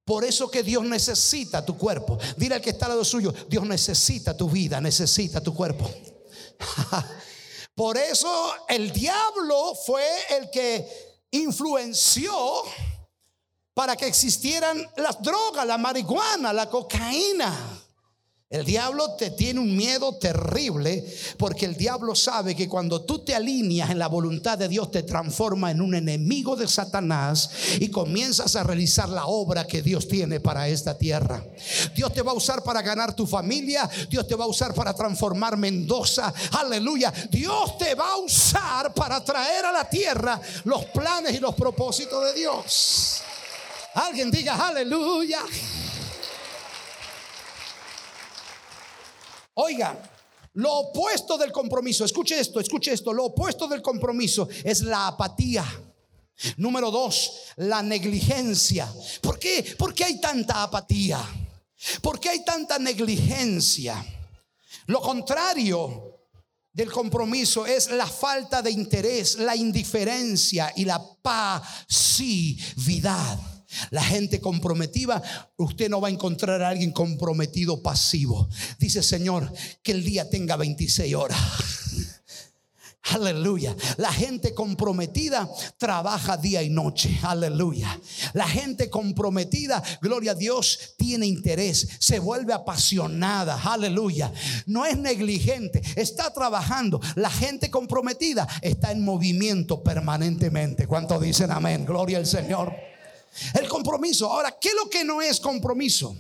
[0.05, 2.19] Por eso que Dios necesita tu cuerpo.
[2.37, 5.90] Dile al que está al lado suyo, Dios necesita tu vida, necesita tu cuerpo.
[7.75, 10.87] Por eso el diablo fue el que
[11.33, 12.33] influenció
[13.75, 17.74] para que existieran las drogas, la marihuana, la cocaína.
[18.55, 21.05] El diablo te tiene un miedo terrible
[21.37, 25.03] porque el diablo sabe que cuando tú te alineas en la voluntad de Dios te
[25.03, 30.38] transforma en un enemigo de Satanás y comienzas a realizar la obra que Dios tiene
[30.38, 31.45] para esta tierra.
[31.97, 34.95] Dios te va a usar para ganar tu familia, Dios te va a usar para
[34.95, 36.33] transformar Mendoza.
[36.53, 37.12] Aleluya.
[37.33, 42.23] Dios te va a usar para traer a la tierra los planes y los propósitos
[42.27, 43.21] de Dios.
[43.95, 45.40] Alguien diga aleluya.
[49.55, 49.97] Oiga,
[50.55, 55.64] lo opuesto del compromiso, escuche esto, escuche esto, lo opuesto del compromiso es la apatía.
[56.57, 58.93] Número dos, la negligencia.
[59.21, 59.75] ¿Por qué?
[59.79, 61.21] ¿Por qué hay tanta apatía?
[62.03, 64.05] ¿Por qué hay tanta negligencia?
[64.87, 66.14] Lo contrario
[66.73, 71.95] del compromiso es la falta de interés, la indiferencia y la pasividad.
[73.91, 75.23] La gente comprometida,
[75.57, 78.49] usted no va a encontrar a alguien comprometido pasivo.
[78.79, 81.39] Dice Señor, que el día tenga 26 horas.
[83.13, 83.77] Aleluya.
[83.99, 87.19] La gente comprometida trabaja día y noche.
[87.23, 88.01] Aleluya.
[88.33, 93.61] La gente comprometida, gloria a Dios, tiene interés, se vuelve apasionada.
[93.63, 94.33] Aleluya.
[94.67, 97.01] No es negligente, está trabajando.
[97.17, 100.87] La gente comprometida está en movimiento permanentemente.
[100.87, 101.85] ¿Cuánto dicen amén?
[101.85, 102.94] Gloria al Señor.
[103.55, 104.31] El compromiso.
[104.31, 106.17] Ahora, ¿qué lo que no es compromiso?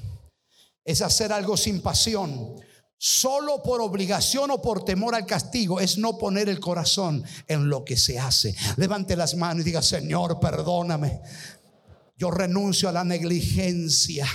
[0.84, 2.56] Es hacer algo sin pasión.
[2.96, 7.84] Solo por obligación o por temor al castigo es no poner el corazón en lo
[7.84, 8.54] que se hace.
[8.76, 11.20] Levante las manos y diga, Señor, perdóname.
[12.16, 14.26] Yo renuncio a la negligencia,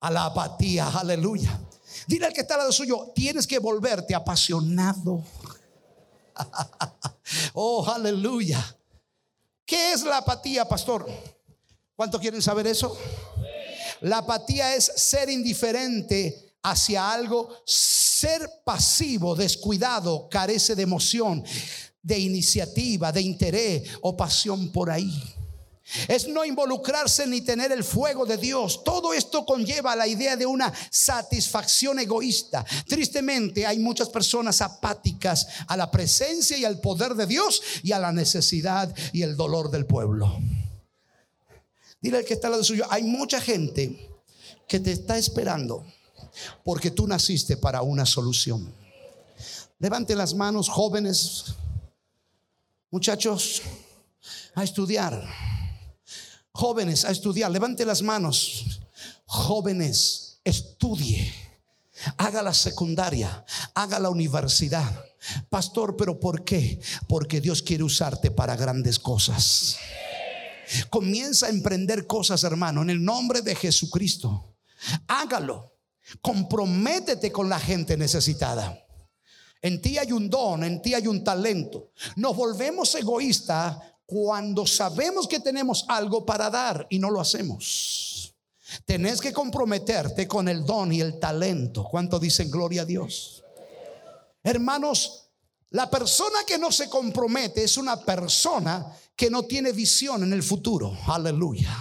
[0.00, 0.88] a la apatía.
[0.88, 1.58] Aleluya.
[2.06, 5.24] Dile al que está al lado suyo, tienes que volverte apasionado.
[7.54, 8.76] oh, aleluya.
[9.64, 11.08] ¿Qué es la apatía, pastor?
[12.00, 12.96] ¿Cuánto quieren saber eso?
[14.00, 21.44] La apatía es ser indiferente hacia algo, ser pasivo, descuidado, carece de emoción,
[22.02, 25.12] de iniciativa, de interés o pasión por ahí.
[26.08, 28.82] Es no involucrarse ni tener el fuego de Dios.
[28.82, 32.64] Todo esto conlleva la idea de una satisfacción egoísta.
[32.88, 37.98] Tristemente hay muchas personas apáticas a la presencia y al poder de Dios y a
[37.98, 40.40] la necesidad y el dolor del pueblo.
[42.00, 44.08] Dile al que está al lado suyo, hay mucha gente
[44.66, 45.84] que te está esperando
[46.64, 48.72] porque tú naciste para una solución.
[49.78, 51.46] Levante las manos, jóvenes,
[52.90, 53.62] muchachos,
[54.54, 55.26] a estudiar.
[56.52, 57.50] Jóvenes, a estudiar.
[57.50, 58.80] Levante las manos.
[59.24, 61.32] Jóvenes, estudie.
[62.16, 63.44] Haga la secundaria,
[63.74, 65.04] haga la universidad.
[65.48, 66.80] Pastor, pero ¿por qué?
[67.06, 69.76] Porque Dios quiere usarte para grandes cosas.
[70.88, 74.56] Comienza a emprender cosas, hermano, en el nombre de Jesucristo.
[75.08, 75.76] Hágalo.
[76.20, 78.76] Comprométete con la gente necesitada.
[79.62, 81.92] En ti hay un don, en ti hay un talento.
[82.16, 88.34] Nos volvemos egoístas cuando sabemos que tenemos algo para dar y no lo hacemos.
[88.84, 91.84] Tenés que comprometerte con el don y el talento.
[91.84, 93.44] ¿Cuánto dicen gloria a Dios?
[94.42, 95.28] Hermanos,
[95.70, 98.86] la persona que no se compromete es una persona
[99.20, 100.96] que no tiene visión en el futuro.
[101.06, 101.76] Aleluya.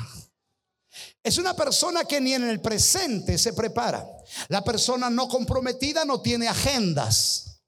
[1.23, 4.05] Es una persona que ni en el presente se prepara.
[4.49, 7.61] La persona no comprometida no tiene agendas.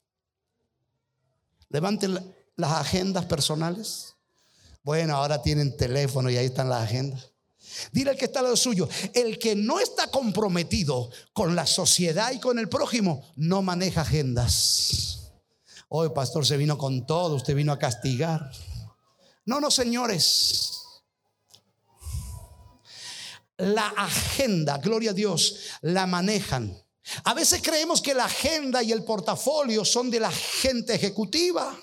[1.69, 2.19] Levanten
[2.57, 4.13] las agendas personales.
[4.83, 7.29] Bueno, ahora tienen teléfono y ahí están las agendas.
[7.93, 12.33] Dile al que está al lado suyo, el que no está comprometido con la sociedad
[12.33, 15.31] y con el prójimo, no maneja agendas.
[15.87, 18.51] Hoy, pastor, se vino con todo, usted vino a castigar.
[19.45, 20.81] No, no, señores.
[23.57, 26.75] La agenda, gloria a Dios, la manejan.
[27.23, 31.77] A veces creemos que la agenda y el portafolio son de la gente ejecutiva.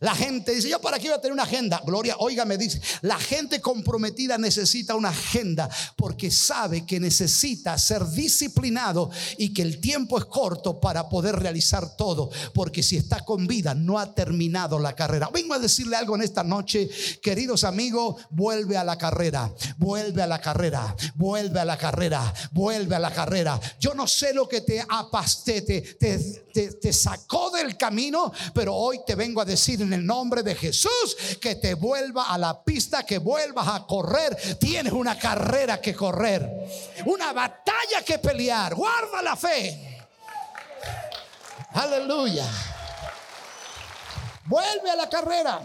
[0.00, 1.82] La gente dice, yo para qué voy a tener una agenda.
[1.84, 8.06] Gloria, oiga, me dice, la gente comprometida necesita una agenda porque sabe que necesita ser
[8.06, 12.30] disciplinado y que el tiempo es corto para poder realizar todo.
[12.52, 15.30] Porque si está con vida, no ha terminado la carrera.
[15.32, 16.90] Vengo a decirle algo en esta noche,
[17.22, 22.94] queridos amigos, vuelve a la carrera, vuelve a la carrera, vuelve a la carrera, vuelve
[22.94, 23.60] a la carrera.
[23.80, 29.00] Yo no sé lo que te apaste, te, te, te sacó del camino, pero hoy
[29.06, 33.04] te vengo a decir en el nombre de Jesús que te vuelva a la pista,
[33.04, 34.36] que vuelvas a correr.
[34.58, 36.48] Tienes una carrera que correr,
[37.06, 38.74] una batalla que pelear.
[38.74, 40.06] Guarda la fe.
[41.72, 42.46] Aleluya.
[44.46, 45.60] Vuelve a la carrera.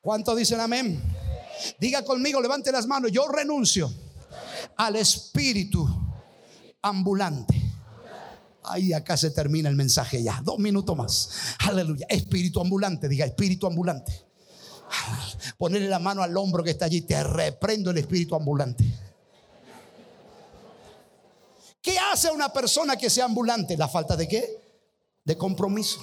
[0.00, 1.02] ¿Cuánto dicen amén?
[1.78, 3.10] Diga conmigo, levante las manos.
[3.10, 3.90] Yo renuncio
[4.76, 5.88] al espíritu
[6.82, 7.63] ambulante.
[8.64, 10.40] Ahí acá se termina el mensaje ya.
[10.42, 11.30] Dos minutos más.
[11.58, 12.06] Aleluya.
[12.08, 14.12] Espíritu ambulante, diga espíritu ambulante.
[15.58, 17.02] Ponerle la mano al hombro que está allí.
[17.02, 18.84] Te reprendo el espíritu ambulante.
[21.82, 23.76] ¿Qué hace una persona que sea ambulante?
[23.76, 24.62] ¿La falta de qué?
[25.24, 26.00] De compromiso.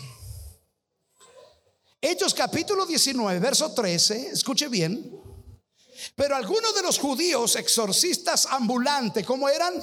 [1.99, 4.29] Hechos capítulo 19, verso 13.
[4.29, 5.19] Escuche bien.
[6.15, 9.73] Pero algunos de los judíos exorcistas ambulantes, ¿cómo eran?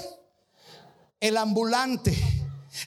[1.20, 2.16] El ambulante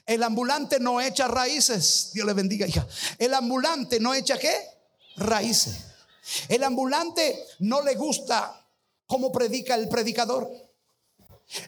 [0.06, 2.10] el ambulante no echa raíces.
[2.12, 2.86] Dios le bendiga, hija.
[3.18, 4.54] El ambulante no echa qué?
[5.16, 5.86] Raíces.
[6.48, 8.66] El ambulante no le gusta
[9.06, 10.50] cómo predica el predicador.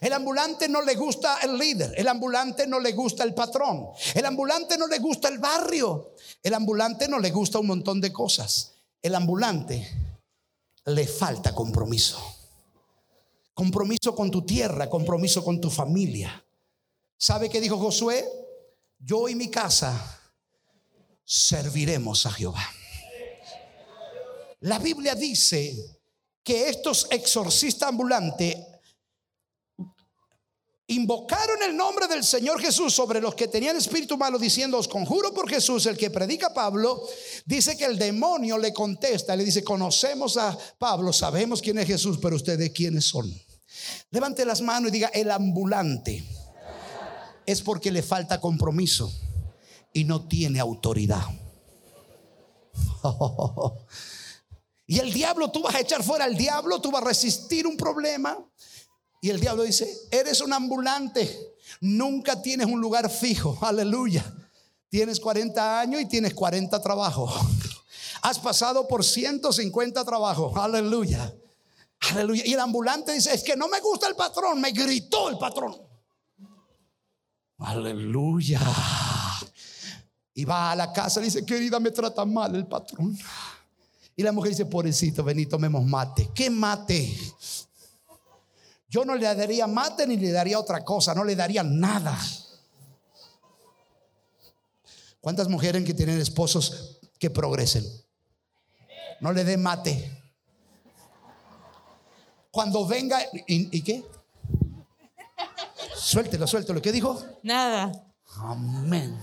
[0.01, 1.93] El ambulante no le gusta el líder.
[1.95, 3.89] El ambulante no le gusta el patrón.
[4.13, 6.15] El ambulante no le gusta el barrio.
[6.41, 8.73] El ambulante no le gusta un montón de cosas.
[9.01, 9.87] El ambulante
[10.85, 12.19] le falta compromiso.
[13.53, 16.44] Compromiso con tu tierra, compromiso con tu familia.
[17.17, 18.25] ¿Sabe qué dijo Josué?
[18.99, 20.21] Yo y mi casa
[21.23, 22.63] serviremos a Jehová.
[24.61, 25.75] La Biblia dice
[26.43, 28.57] que estos exorcistas ambulantes
[30.87, 35.33] invocaron el nombre del Señor Jesús sobre los que tenían espíritu malo diciendo, os conjuro
[35.33, 37.01] por Jesús, el que predica Pablo,
[37.45, 42.19] dice que el demonio le contesta, le dice, conocemos a Pablo, sabemos quién es Jesús,
[42.21, 43.33] pero ustedes quiénes son.
[44.11, 46.23] Levante las manos y diga, el ambulante
[47.45, 49.11] es porque le falta compromiso
[49.93, 51.25] y no tiene autoridad.
[54.87, 57.75] Y el diablo, tú vas a echar fuera al diablo, tú vas a resistir un
[57.75, 58.37] problema.
[59.21, 64.23] Y el diablo dice, eres un ambulante, nunca tienes un lugar fijo, aleluya.
[64.89, 67.33] Tienes 40 años y tienes 40 trabajos.
[68.21, 71.33] Has pasado por 150 trabajos, aleluya.
[72.11, 72.43] Aleluya.
[72.45, 75.75] Y el ambulante dice, es que no me gusta el patrón, me gritó el patrón.
[77.57, 78.61] Aleluya.
[80.33, 83.17] Y va a la casa y dice, querida, me trata mal el patrón.
[84.15, 86.29] Y la mujer dice, pobrecito, Benito, tomemos mate.
[86.33, 87.17] ¿Qué mate?
[88.89, 92.17] Yo no le daría mate ni le daría otra cosa, no le daría nada.
[95.19, 97.83] ¿Cuántas mujeres que tienen esposos que progresen?
[99.19, 100.23] No le dé mate.
[102.51, 104.05] Cuando venga, ¿y, qué?
[106.05, 106.81] Suéltelo, suéltelo.
[106.83, 107.25] ¿Qué dijo?
[107.41, 107.91] Nada.
[108.37, 109.17] Amén.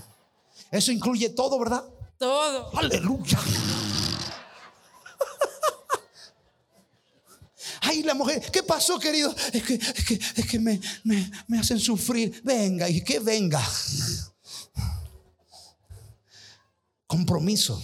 [0.69, 1.81] Eso incluye todo, ¿verdad?
[2.17, 2.77] Todo.
[2.77, 3.39] Aleluya.
[7.83, 9.33] Ay, la mujer, ¿qué pasó, querido?
[9.53, 12.41] Es que, es que, es que me, me, me hacen sufrir.
[12.43, 13.65] Venga, y que venga.
[17.07, 17.81] Compromiso.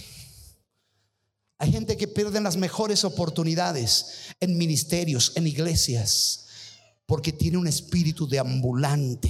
[1.56, 6.48] Hay gente que pierde las mejores oportunidades en ministerios, en iglesias,
[7.10, 9.28] porque tiene un espíritu de ambulante.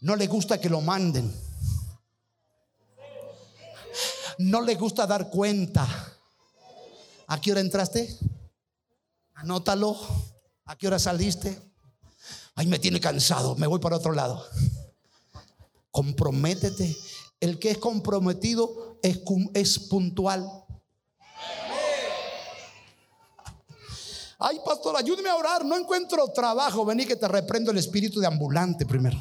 [0.00, 1.30] No le gusta que lo manden
[4.38, 5.86] no le gusta dar cuenta.
[7.26, 8.18] ¿A qué hora entraste?
[9.34, 9.96] Anótalo.
[10.64, 11.58] ¿A qué hora saliste?
[12.54, 14.44] Ay, me tiene cansado, me voy para otro lado.
[15.90, 16.96] Comprométete.
[17.40, 19.20] El que es comprometido es,
[19.54, 20.61] es puntual.
[24.44, 25.64] Ay, pastor, ayúdeme a orar.
[25.64, 26.84] No encuentro trabajo.
[26.84, 29.16] Vení que te reprendo el espíritu de ambulante primero.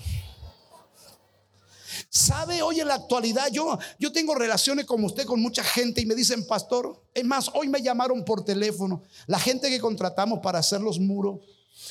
[2.09, 3.47] ¿Sabe hoy en la actualidad?
[3.51, 7.51] Yo, yo tengo relaciones como usted con mucha gente y me dicen, pastor, es más,
[7.53, 9.03] hoy me llamaron por teléfono.
[9.28, 11.39] La gente que contratamos para hacer los muros,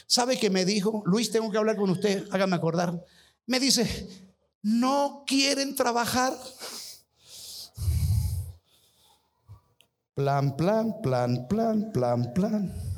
[0.07, 1.03] ¿sabe que me dijo?
[1.07, 3.03] Luis, tengo que hablar con usted, hágame acordar.
[3.47, 4.29] Me dice,
[4.61, 6.37] no quieren trabajar.
[10.15, 12.90] Plan, plan, plan, plan, plan, plan.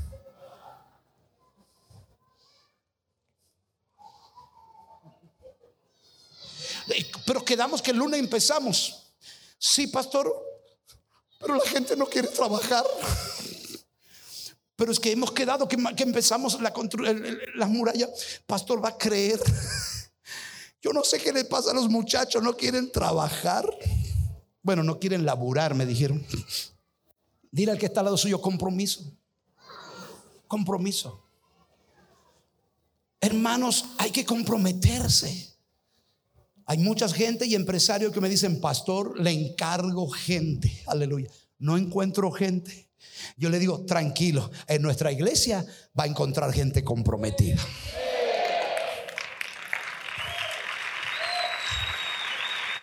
[7.26, 9.14] Pero quedamos que el lunes empezamos.
[9.58, 10.32] Sí, pastor,
[11.38, 12.84] pero la gente no quiere trabajar.
[14.76, 16.72] Pero es que hemos quedado que, empezamos la,
[17.54, 18.08] la muralla.
[18.46, 19.40] Pastor va a creer.
[20.80, 23.64] Yo no sé qué le pasa a los muchachos, no quieren trabajar.
[24.62, 26.26] Bueno, no quieren laburar, me dijeron.
[27.52, 29.04] Dile al que está al lado suyo, compromiso.
[30.48, 31.22] Compromiso.
[33.20, 35.51] Hermanos, hay que comprometerse.
[36.66, 40.82] Hay mucha gente y empresarios que me dicen, pastor, le encargo gente.
[40.86, 41.30] Aleluya.
[41.58, 42.88] No encuentro gente.
[43.36, 45.64] Yo le digo, tranquilo, en nuestra iglesia
[45.98, 47.60] va a encontrar gente comprometida.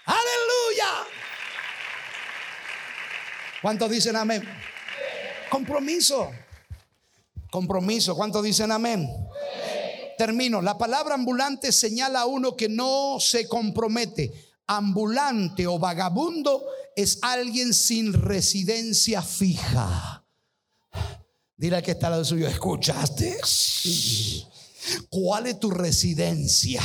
[0.05, 1.07] Aleluya.
[3.61, 4.43] ¿Cuántos dicen amén?
[5.49, 6.31] Compromiso.
[7.49, 8.15] Compromiso.
[8.15, 9.09] ¿Cuántos dicen amén?
[10.19, 10.61] Termino.
[10.61, 14.33] La palabra ambulante señala a uno que no se compromete.
[14.67, 16.61] Ambulante o vagabundo
[16.93, 20.25] es alguien sin residencia fija.
[21.55, 23.37] Dile al que está al lado suyo, ¿escuchaste?
[25.09, 26.81] ¿Cuál es tu residencia?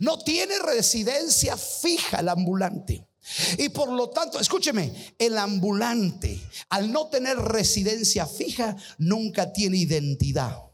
[0.00, 3.08] No tiene residencia fija el ambulante.
[3.56, 10.69] Y por lo tanto, escúcheme, el ambulante, al no tener residencia fija, nunca tiene identidad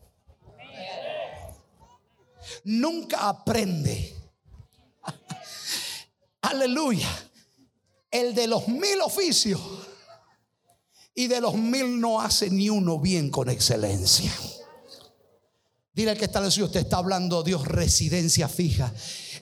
[2.64, 4.14] nunca aprende.
[6.42, 7.08] Aleluya.
[8.10, 9.60] El de los mil oficios
[11.14, 14.32] y de los mil no hace ni uno bien con excelencia.
[15.92, 18.92] Dile al que está en usted está hablando Dios residencia fija.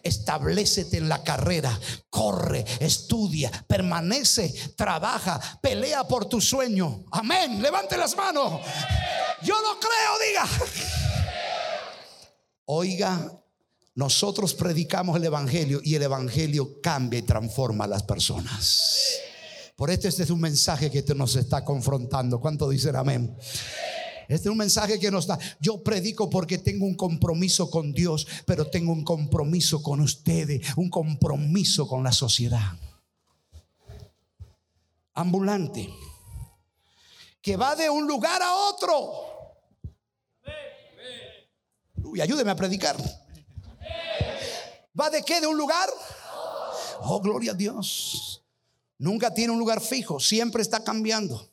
[0.05, 1.77] Establecete en la carrera,
[2.11, 7.07] corre, estudia, permanece, trabaja, pelea por tu sueño.
[7.11, 7.61] Amén.
[7.61, 8.61] Levante las manos.
[9.43, 11.14] Yo lo creo, diga.
[12.67, 13.31] Oiga,
[13.95, 19.21] nosotros predicamos el Evangelio y el Evangelio cambia y transforma a las personas.
[19.77, 22.41] Por esto este es un mensaje que nos está confrontando.
[22.41, 23.37] ¿Cuánto dicen amén?
[24.29, 25.39] Este es un mensaje que nos da.
[25.61, 30.89] Yo predico porque tengo un compromiso con Dios, pero tengo un compromiso con ustedes, un
[30.89, 32.73] compromiso con la sociedad.
[35.15, 35.89] Ambulante,
[37.43, 39.34] que va de un lugar a otro
[42.15, 42.97] y ayúdeme a predicar.
[44.99, 45.41] ¿Va de qué?
[45.41, 45.89] ¿De un lugar?
[47.01, 48.43] Oh, gloria a Dios.
[48.99, 51.51] Nunca tiene un lugar fijo, siempre está cambiando.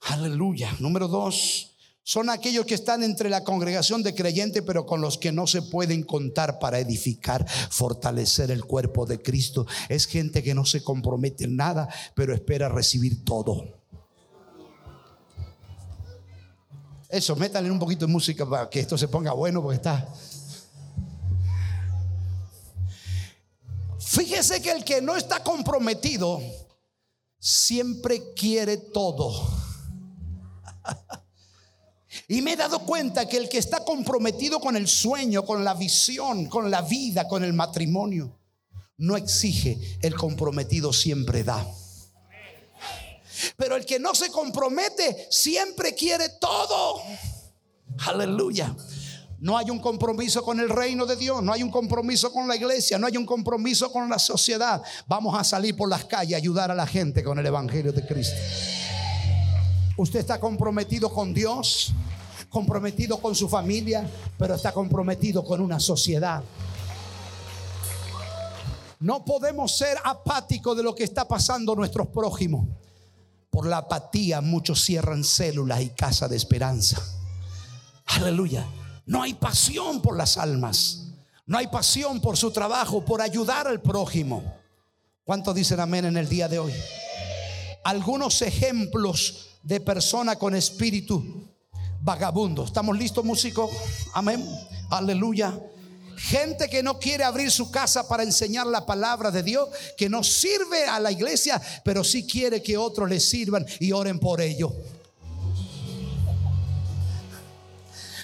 [0.00, 0.74] Aleluya.
[0.80, 5.30] Número dos, son aquellos que están entre la congregación de creyentes, pero con los que
[5.30, 9.66] no se pueden contar para edificar, fortalecer el cuerpo de Cristo.
[9.88, 13.81] Es gente que no se compromete en nada, pero espera recibir todo.
[17.12, 20.08] Eso, métanle un poquito de música para que esto se ponga bueno porque está...
[24.00, 26.40] Fíjese que el que no está comprometido
[27.38, 29.30] siempre quiere todo.
[32.28, 35.74] Y me he dado cuenta que el que está comprometido con el sueño, con la
[35.74, 38.38] visión, con la vida, con el matrimonio,
[38.96, 41.62] no exige, el comprometido siempre da.
[43.56, 47.02] Pero el que no se compromete siempre quiere todo.
[48.06, 48.74] Aleluya.
[49.42, 52.54] No hay un compromiso con el reino de Dios, no hay un compromiso con la
[52.54, 54.80] iglesia, no hay un compromiso con la sociedad.
[55.08, 58.06] Vamos a salir por las calles a ayudar a la gente con el Evangelio de
[58.06, 58.36] Cristo.
[59.96, 61.92] Usted está comprometido con Dios,
[62.48, 66.44] comprometido con su familia, pero está comprometido con una sociedad.
[69.00, 72.68] No podemos ser apáticos de lo que está pasando nuestros prójimos.
[73.52, 76.96] Por la apatía muchos cierran células y casa de esperanza.
[78.06, 78.66] Aleluya.
[79.04, 81.08] No hay pasión por las almas.
[81.44, 84.42] No hay pasión por su trabajo, por ayudar al prójimo.
[85.22, 86.72] ¿Cuántos dicen amén en el día de hoy?
[87.84, 91.46] Algunos ejemplos de persona con espíritu
[92.00, 92.64] vagabundo.
[92.64, 93.70] ¿Estamos listos, músicos?
[94.14, 94.42] Amén.
[94.88, 95.60] Aleluya.
[96.16, 100.22] Gente que no quiere abrir su casa para enseñar la palabra de Dios, que no
[100.22, 104.72] sirve a la iglesia, pero sí quiere que otros le sirvan y oren por ello.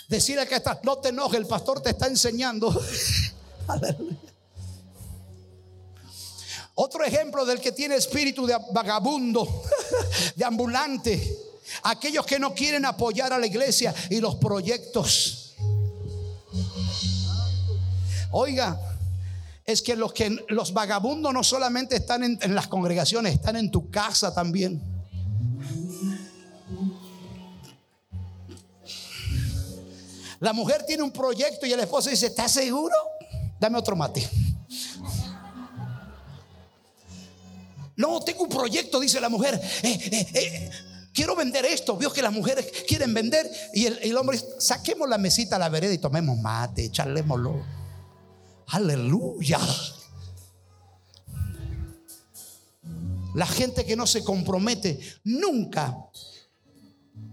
[0.09, 2.75] Decirle que no te enojes, el pastor te está enseñando.
[6.81, 9.65] Otro ejemplo del que tiene espíritu de vagabundo,
[10.37, 11.39] de ambulante,
[11.83, 15.38] aquellos que no quieren apoyar a la iglesia y los proyectos.
[18.31, 18.79] Oiga,
[19.65, 23.91] es que los que los vagabundos no solamente están en, las congregaciones, están en tu
[23.91, 24.83] casa también.
[30.41, 32.95] La mujer tiene un proyecto y el esposo dice, ¿estás seguro?
[33.61, 34.27] Dame otro mate.
[37.97, 39.61] No, tengo un proyecto, dice la mujer.
[39.83, 40.71] Eh, eh, eh,
[41.13, 41.97] quiero vender esto.
[41.97, 43.51] Vio que las mujeres quieren vender.
[43.75, 47.78] Y el, hombre dice, saquemos la mesita a la vereda y tomemos mate, charlémoslo.
[48.69, 49.59] Aleluya.
[53.35, 55.97] La gente que no se compromete nunca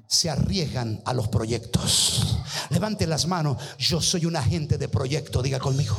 [0.07, 2.37] se arriesgan a los proyectos.
[2.69, 3.57] Levante las manos.
[3.77, 5.97] Yo soy un agente de proyecto, diga conmigo.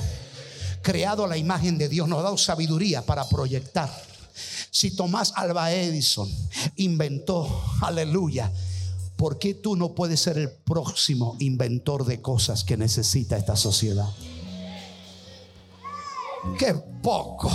[0.83, 3.91] Creado a la imagen de Dios, nos ha dado sabiduría para proyectar.
[4.71, 6.31] Si Tomás Alba Edison
[6.77, 8.53] inventó, aleluya,
[9.17, 14.09] ¿por qué tú no puedes ser el próximo inventor de cosas que necesita esta sociedad?
[16.59, 17.51] Qué poco.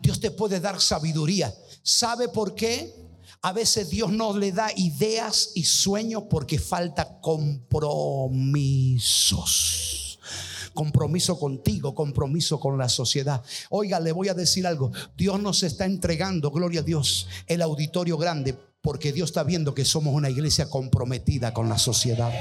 [0.00, 1.52] Dios te puede dar sabiduría.
[1.82, 2.94] ¿Sabe por qué?
[3.42, 10.18] A veces Dios no le da ideas y sueños porque falta compromisos.
[10.74, 13.42] Compromiso contigo, compromiso con la sociedad.
[13.70, 14.92] Oiga, le voy a decir algo.
[15.16, 19.84] Dios nos está entregando, gloria a Dios, el auditorio grande porque Dios está viendo que
[19.84, 22.32] somos una iglesia comprometida con la sociedad.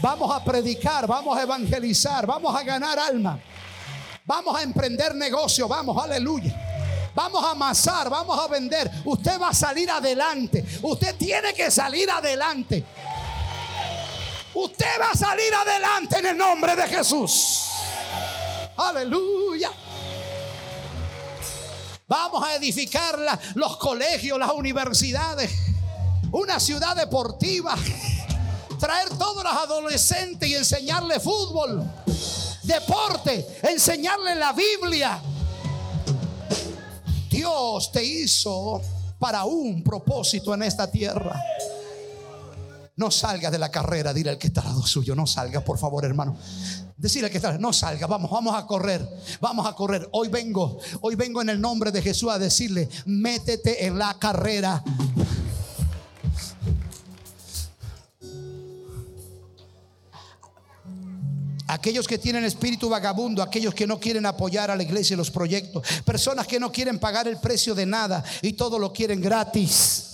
[0.00, 3.38] Vamos a predicar, vamos a evangelizar, vamos a ganar alma.
[4.24, 6.54] Vamos a emprender negocio, vamos, aleluya.
[7.14, 8.90] Vamos a amasar, vamos a vender.
[9.04, 10.64] Usted va a salir adelante.
[10.82, 12.84] Usted tiene que salir adelante.
[14.54, 17.66] Usted va a salir adelante en el nombre de Jesús.
[18.76, 19.70] Aleluya.
[22.06, 23.16] Vamos a edificar
[23.54, 25.50] los colegios, las universidades,
[26.32, 27.76] una ciudad deportiva.
[28.80, 31.84] Traer todos los adolescentes y enseñarle fútbol,
[32.62, 35.20] deporte, enseñarle la Biblia,
[37.30, 38.80] Dios te hizo
[39.18, 41.38] para un propósito en esta tierra.
[42.96, 45.78] No salga de la carrera, dile al que está al lado suyo, no salga, por
[45.78, 46.36] favor, hermano.
[46.96, 49.06] Decirle al que está, no salga, vamos, vamos a correr,
[49.40, 50.08] vamos a correr.
[50.12, 54.82] Hoy vengo, hoy vengo en el nombre de Jesús a decirle, métete en la carrera.
[61.72, 65.30] Aquellos que tienen espíritu vagabundo, aquellos que no quieren apoyar a la iglesia y los
[65.30, 70.06] proyectos, personas que no quieren pagar el precio de nada y todo lo quieren gratis.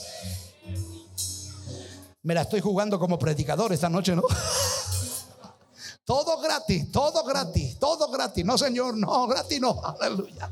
[2.23, 4.23] Me la estoy jugando como predicador esta noche, ¿no?
[6.05, 8.45] Todo gratis, todo gratis, todo gratis.
[8.45, 10.49] No, Señor, no, gratis no, aleluya.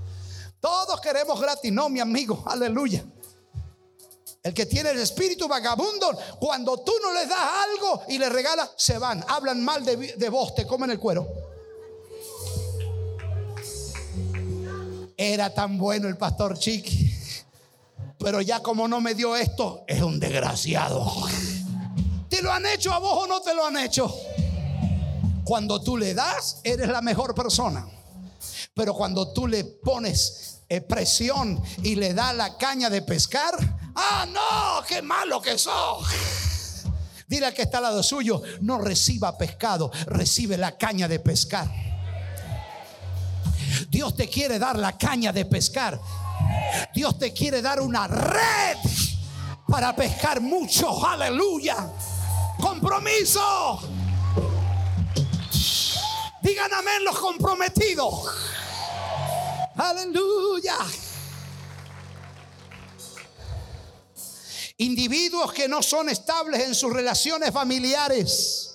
[0.59, 3.05] Todos queremos gratis, no, mi amigo, aleluya.
[4.45, 8.73] El que tiene el espíritu vagabundo, cuando tú no les das algo y les regalas,
[8.77, 9.25] se van.
[9.27, 11.27] Hablan mal de, de vos, te comen el cuero.
[15.17, 17.11] Era tan bueno el pastor Chiqui.
[18.19, 21.11] pero ya como no me dio esto, es un desgraciado.
[22.29, 24.15] ¿Te lo han hecho a vos o no te lo han hecho?
[25.45, 27.89] Cuando tú le das, eres la mejor persona.
[28.75, 34.27] Pero cuando tú le pones eh, presión y le das la caña de pescar, ah,
[34.31, 36.07] no, qué malo que sos.
[37.27, 41.69] Dile al que está al lado suyo, no reciba pescado, recibe la caña de pescar.
[43.89, 45.99] Dios te quiere dar la caña de pescar.
[46.95, 48.77] Dios te quiere dar una red
[49.69, 51.05] para pescar mucho.
[51.07, 51.91] Aleluya.
[52.59, 53.81] Compromiso.
[56.43, 58.27] Digan amén los comprometidos.
[59.77, 60.77] Aleluya.
[64.77, 68.75] Individuos que no son estables en sus relaciones familiares.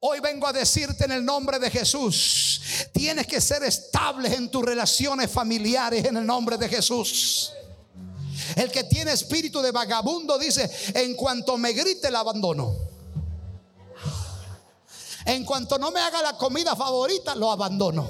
[0.00, 2.60] Hoy vengo a decirte en el nombre de Jesús,
[2.92, 7.52] tienes que ser estables en tus relaciones familiares en el nombre de Jesús.
[8.56, 12.76] El que tiene espíritu de vagabundo dice, en cuanto me grite el abandono.
[15.24, 18.08] En cuanto no me haga la comida favorita, lo abandono.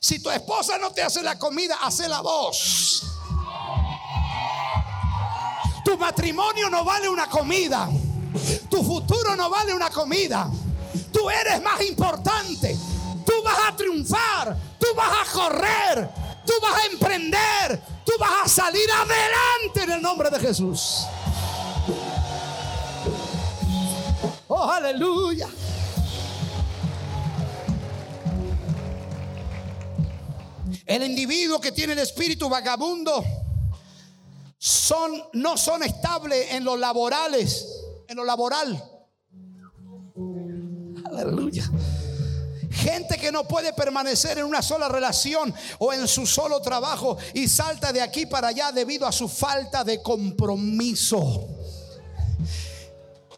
[0.00, 3.13] Si tu esposa no te hace la comida, hace la voz.
[5.84, 7.88] Tu matrimonio no vale una comida.
[8.70, 10.50] Tu futuro no vale una comida.
[11.12, 12.76] Tú eres más importante.
[13.24, 14.56] Tú vas a triunfar.
[14.78, 16.10] Tú vas a correr.
[16.46, 17.82] Tú vas a emprender.
[18.04, 21.04] Tú vas a salir adelante en el nombre de Jesús.
[24.48, 25.48] Oh, aleluya.
[30.86, 33.24] El individuo que tiene el espíritu vagabundo
[34.64, 37.66] son, no son estables en los laborales,
[38.08, 38.82] en lo laboral.
[41.04, 41.70] Aleluya.
[42.70, 47.46] Gente que no puede permanecer en una sola relación o en su solo trabajo y
[47.46, 51.46] salta de aquí para allá debido a su falta de compromiso.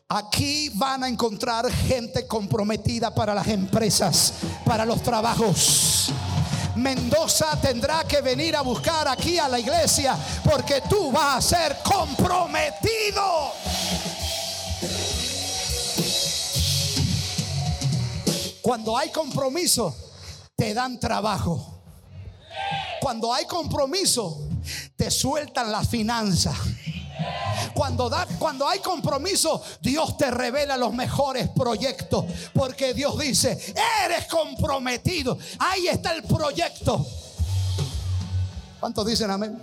[0.08, 6.12] Aquí van a encontrar gente comprometida para las empresas, para los trabajos.
[6.76, 11.78] Mendoza tendrá que venir a buscar aquí a la iglesia porque tú vas a ser
[11.82, 13.52] comprometido.
[18.60, 19.94] Cuando hay compromiso,
[20.56, 21.80] te dan trabajo.
[23.00, 24.48] Cuando hay compromiso,
[24.96, 26.56] te sueltan las finanzas.
[27.74, 32.24] Cuando, da, cuando hay compromiso, Dios te revela los mejores proyectos.
[32.52, 33.58] Porque Dios dice,
[34.04, 35.38] eres comprometido.
[35.58, 37.06] Ahí está el proyecto.
[38.80, 39.62] ¿Cuántos dicen amén?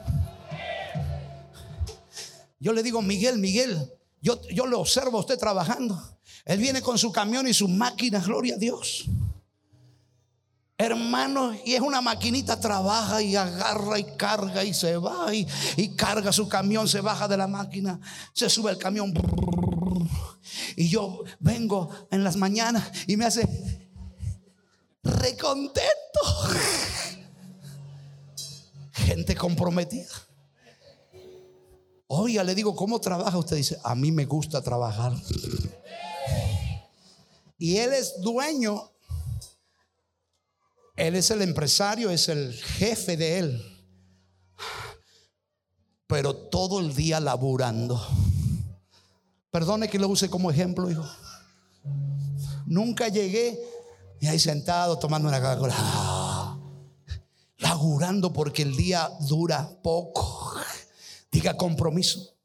[2.60, 3.92] Yo le digo, Miguel, Miguel,
[4.22, 6.02] yo, yo le observo a usted trabajando.
[6.46, 9.06] Él viene con su camión y sus máquinas, gloria a Dios.
[10.78, 15.48] Hermano, y es una maquinita, trabaja y agarra y carga y se va y,
[15.78, 18.00] y carga su camión, se baja de la máquina,
[18.34, 19.14] se sube el camión.
[20.76, 23.48] Y yo vengo en las mañanas y me hace
[25.04, 26.20] recontento.
[28.94, 30.10] Gente comprometida.
[32.08, 33.38] Oiga, le digo, ¿cómo trabaja?
[33.38, 35.14] Usted dice, a mí me gusta trabajar.
[37.56, 38.93] Y él es dueño
[40.96, 43.86] él es el empresario, es el jefe de él.
[46.08, 48.00] Pero todo el día laburando.
[49.50, 51.06] Perdone que lo use como ejemplo, hijo.
[52.66, 53.60] Nunca llegué
[54.20, 56.58] y ahí sentado tomando una Coca-Cola.
[57.58, 60.56] laburando porque el día dura poco.
[61.32, 62.36] Diga compromiso.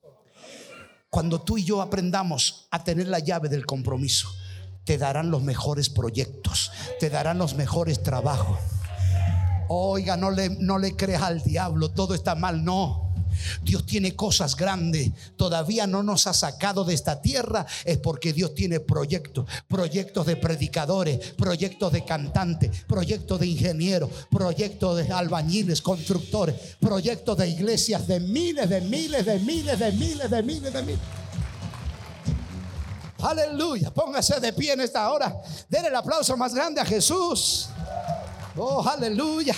[1.11, 4.31] Cuando tú y yo aprendamos a tener la llave del compromiso,
[4.89, 8.59] te darán los mejores proyectos, te darán los mejores trabajos.
[9.69, 13.13] Oiga, no le, no le creas al diablo, todo está mal, no.
[13.63, 15.11] Dios tiene cosas grandes.
[15.37, 17.67] Todavía no nos ha sacado de esta tierra.
[17.85, 19.45] Es porque Dios tiene proyectos.
[19.69, 27.47] Proyectos de predicadores, proyectos de cantantes, proyectos de ingenieros, proyectos de albañiles, constructores, proyectos de
[27.47, 31.18] iglesias de miles, de miles, de miles, de miles, de miles, de miles.
[33.23, 33.91] Aleluya.
[33.91, 35.35] Póngase de pie en esta hora.
[35.69, 37.69] Denle el aplauso más grande a Jesús.
[38.57, 39.55] Oh, aleluya.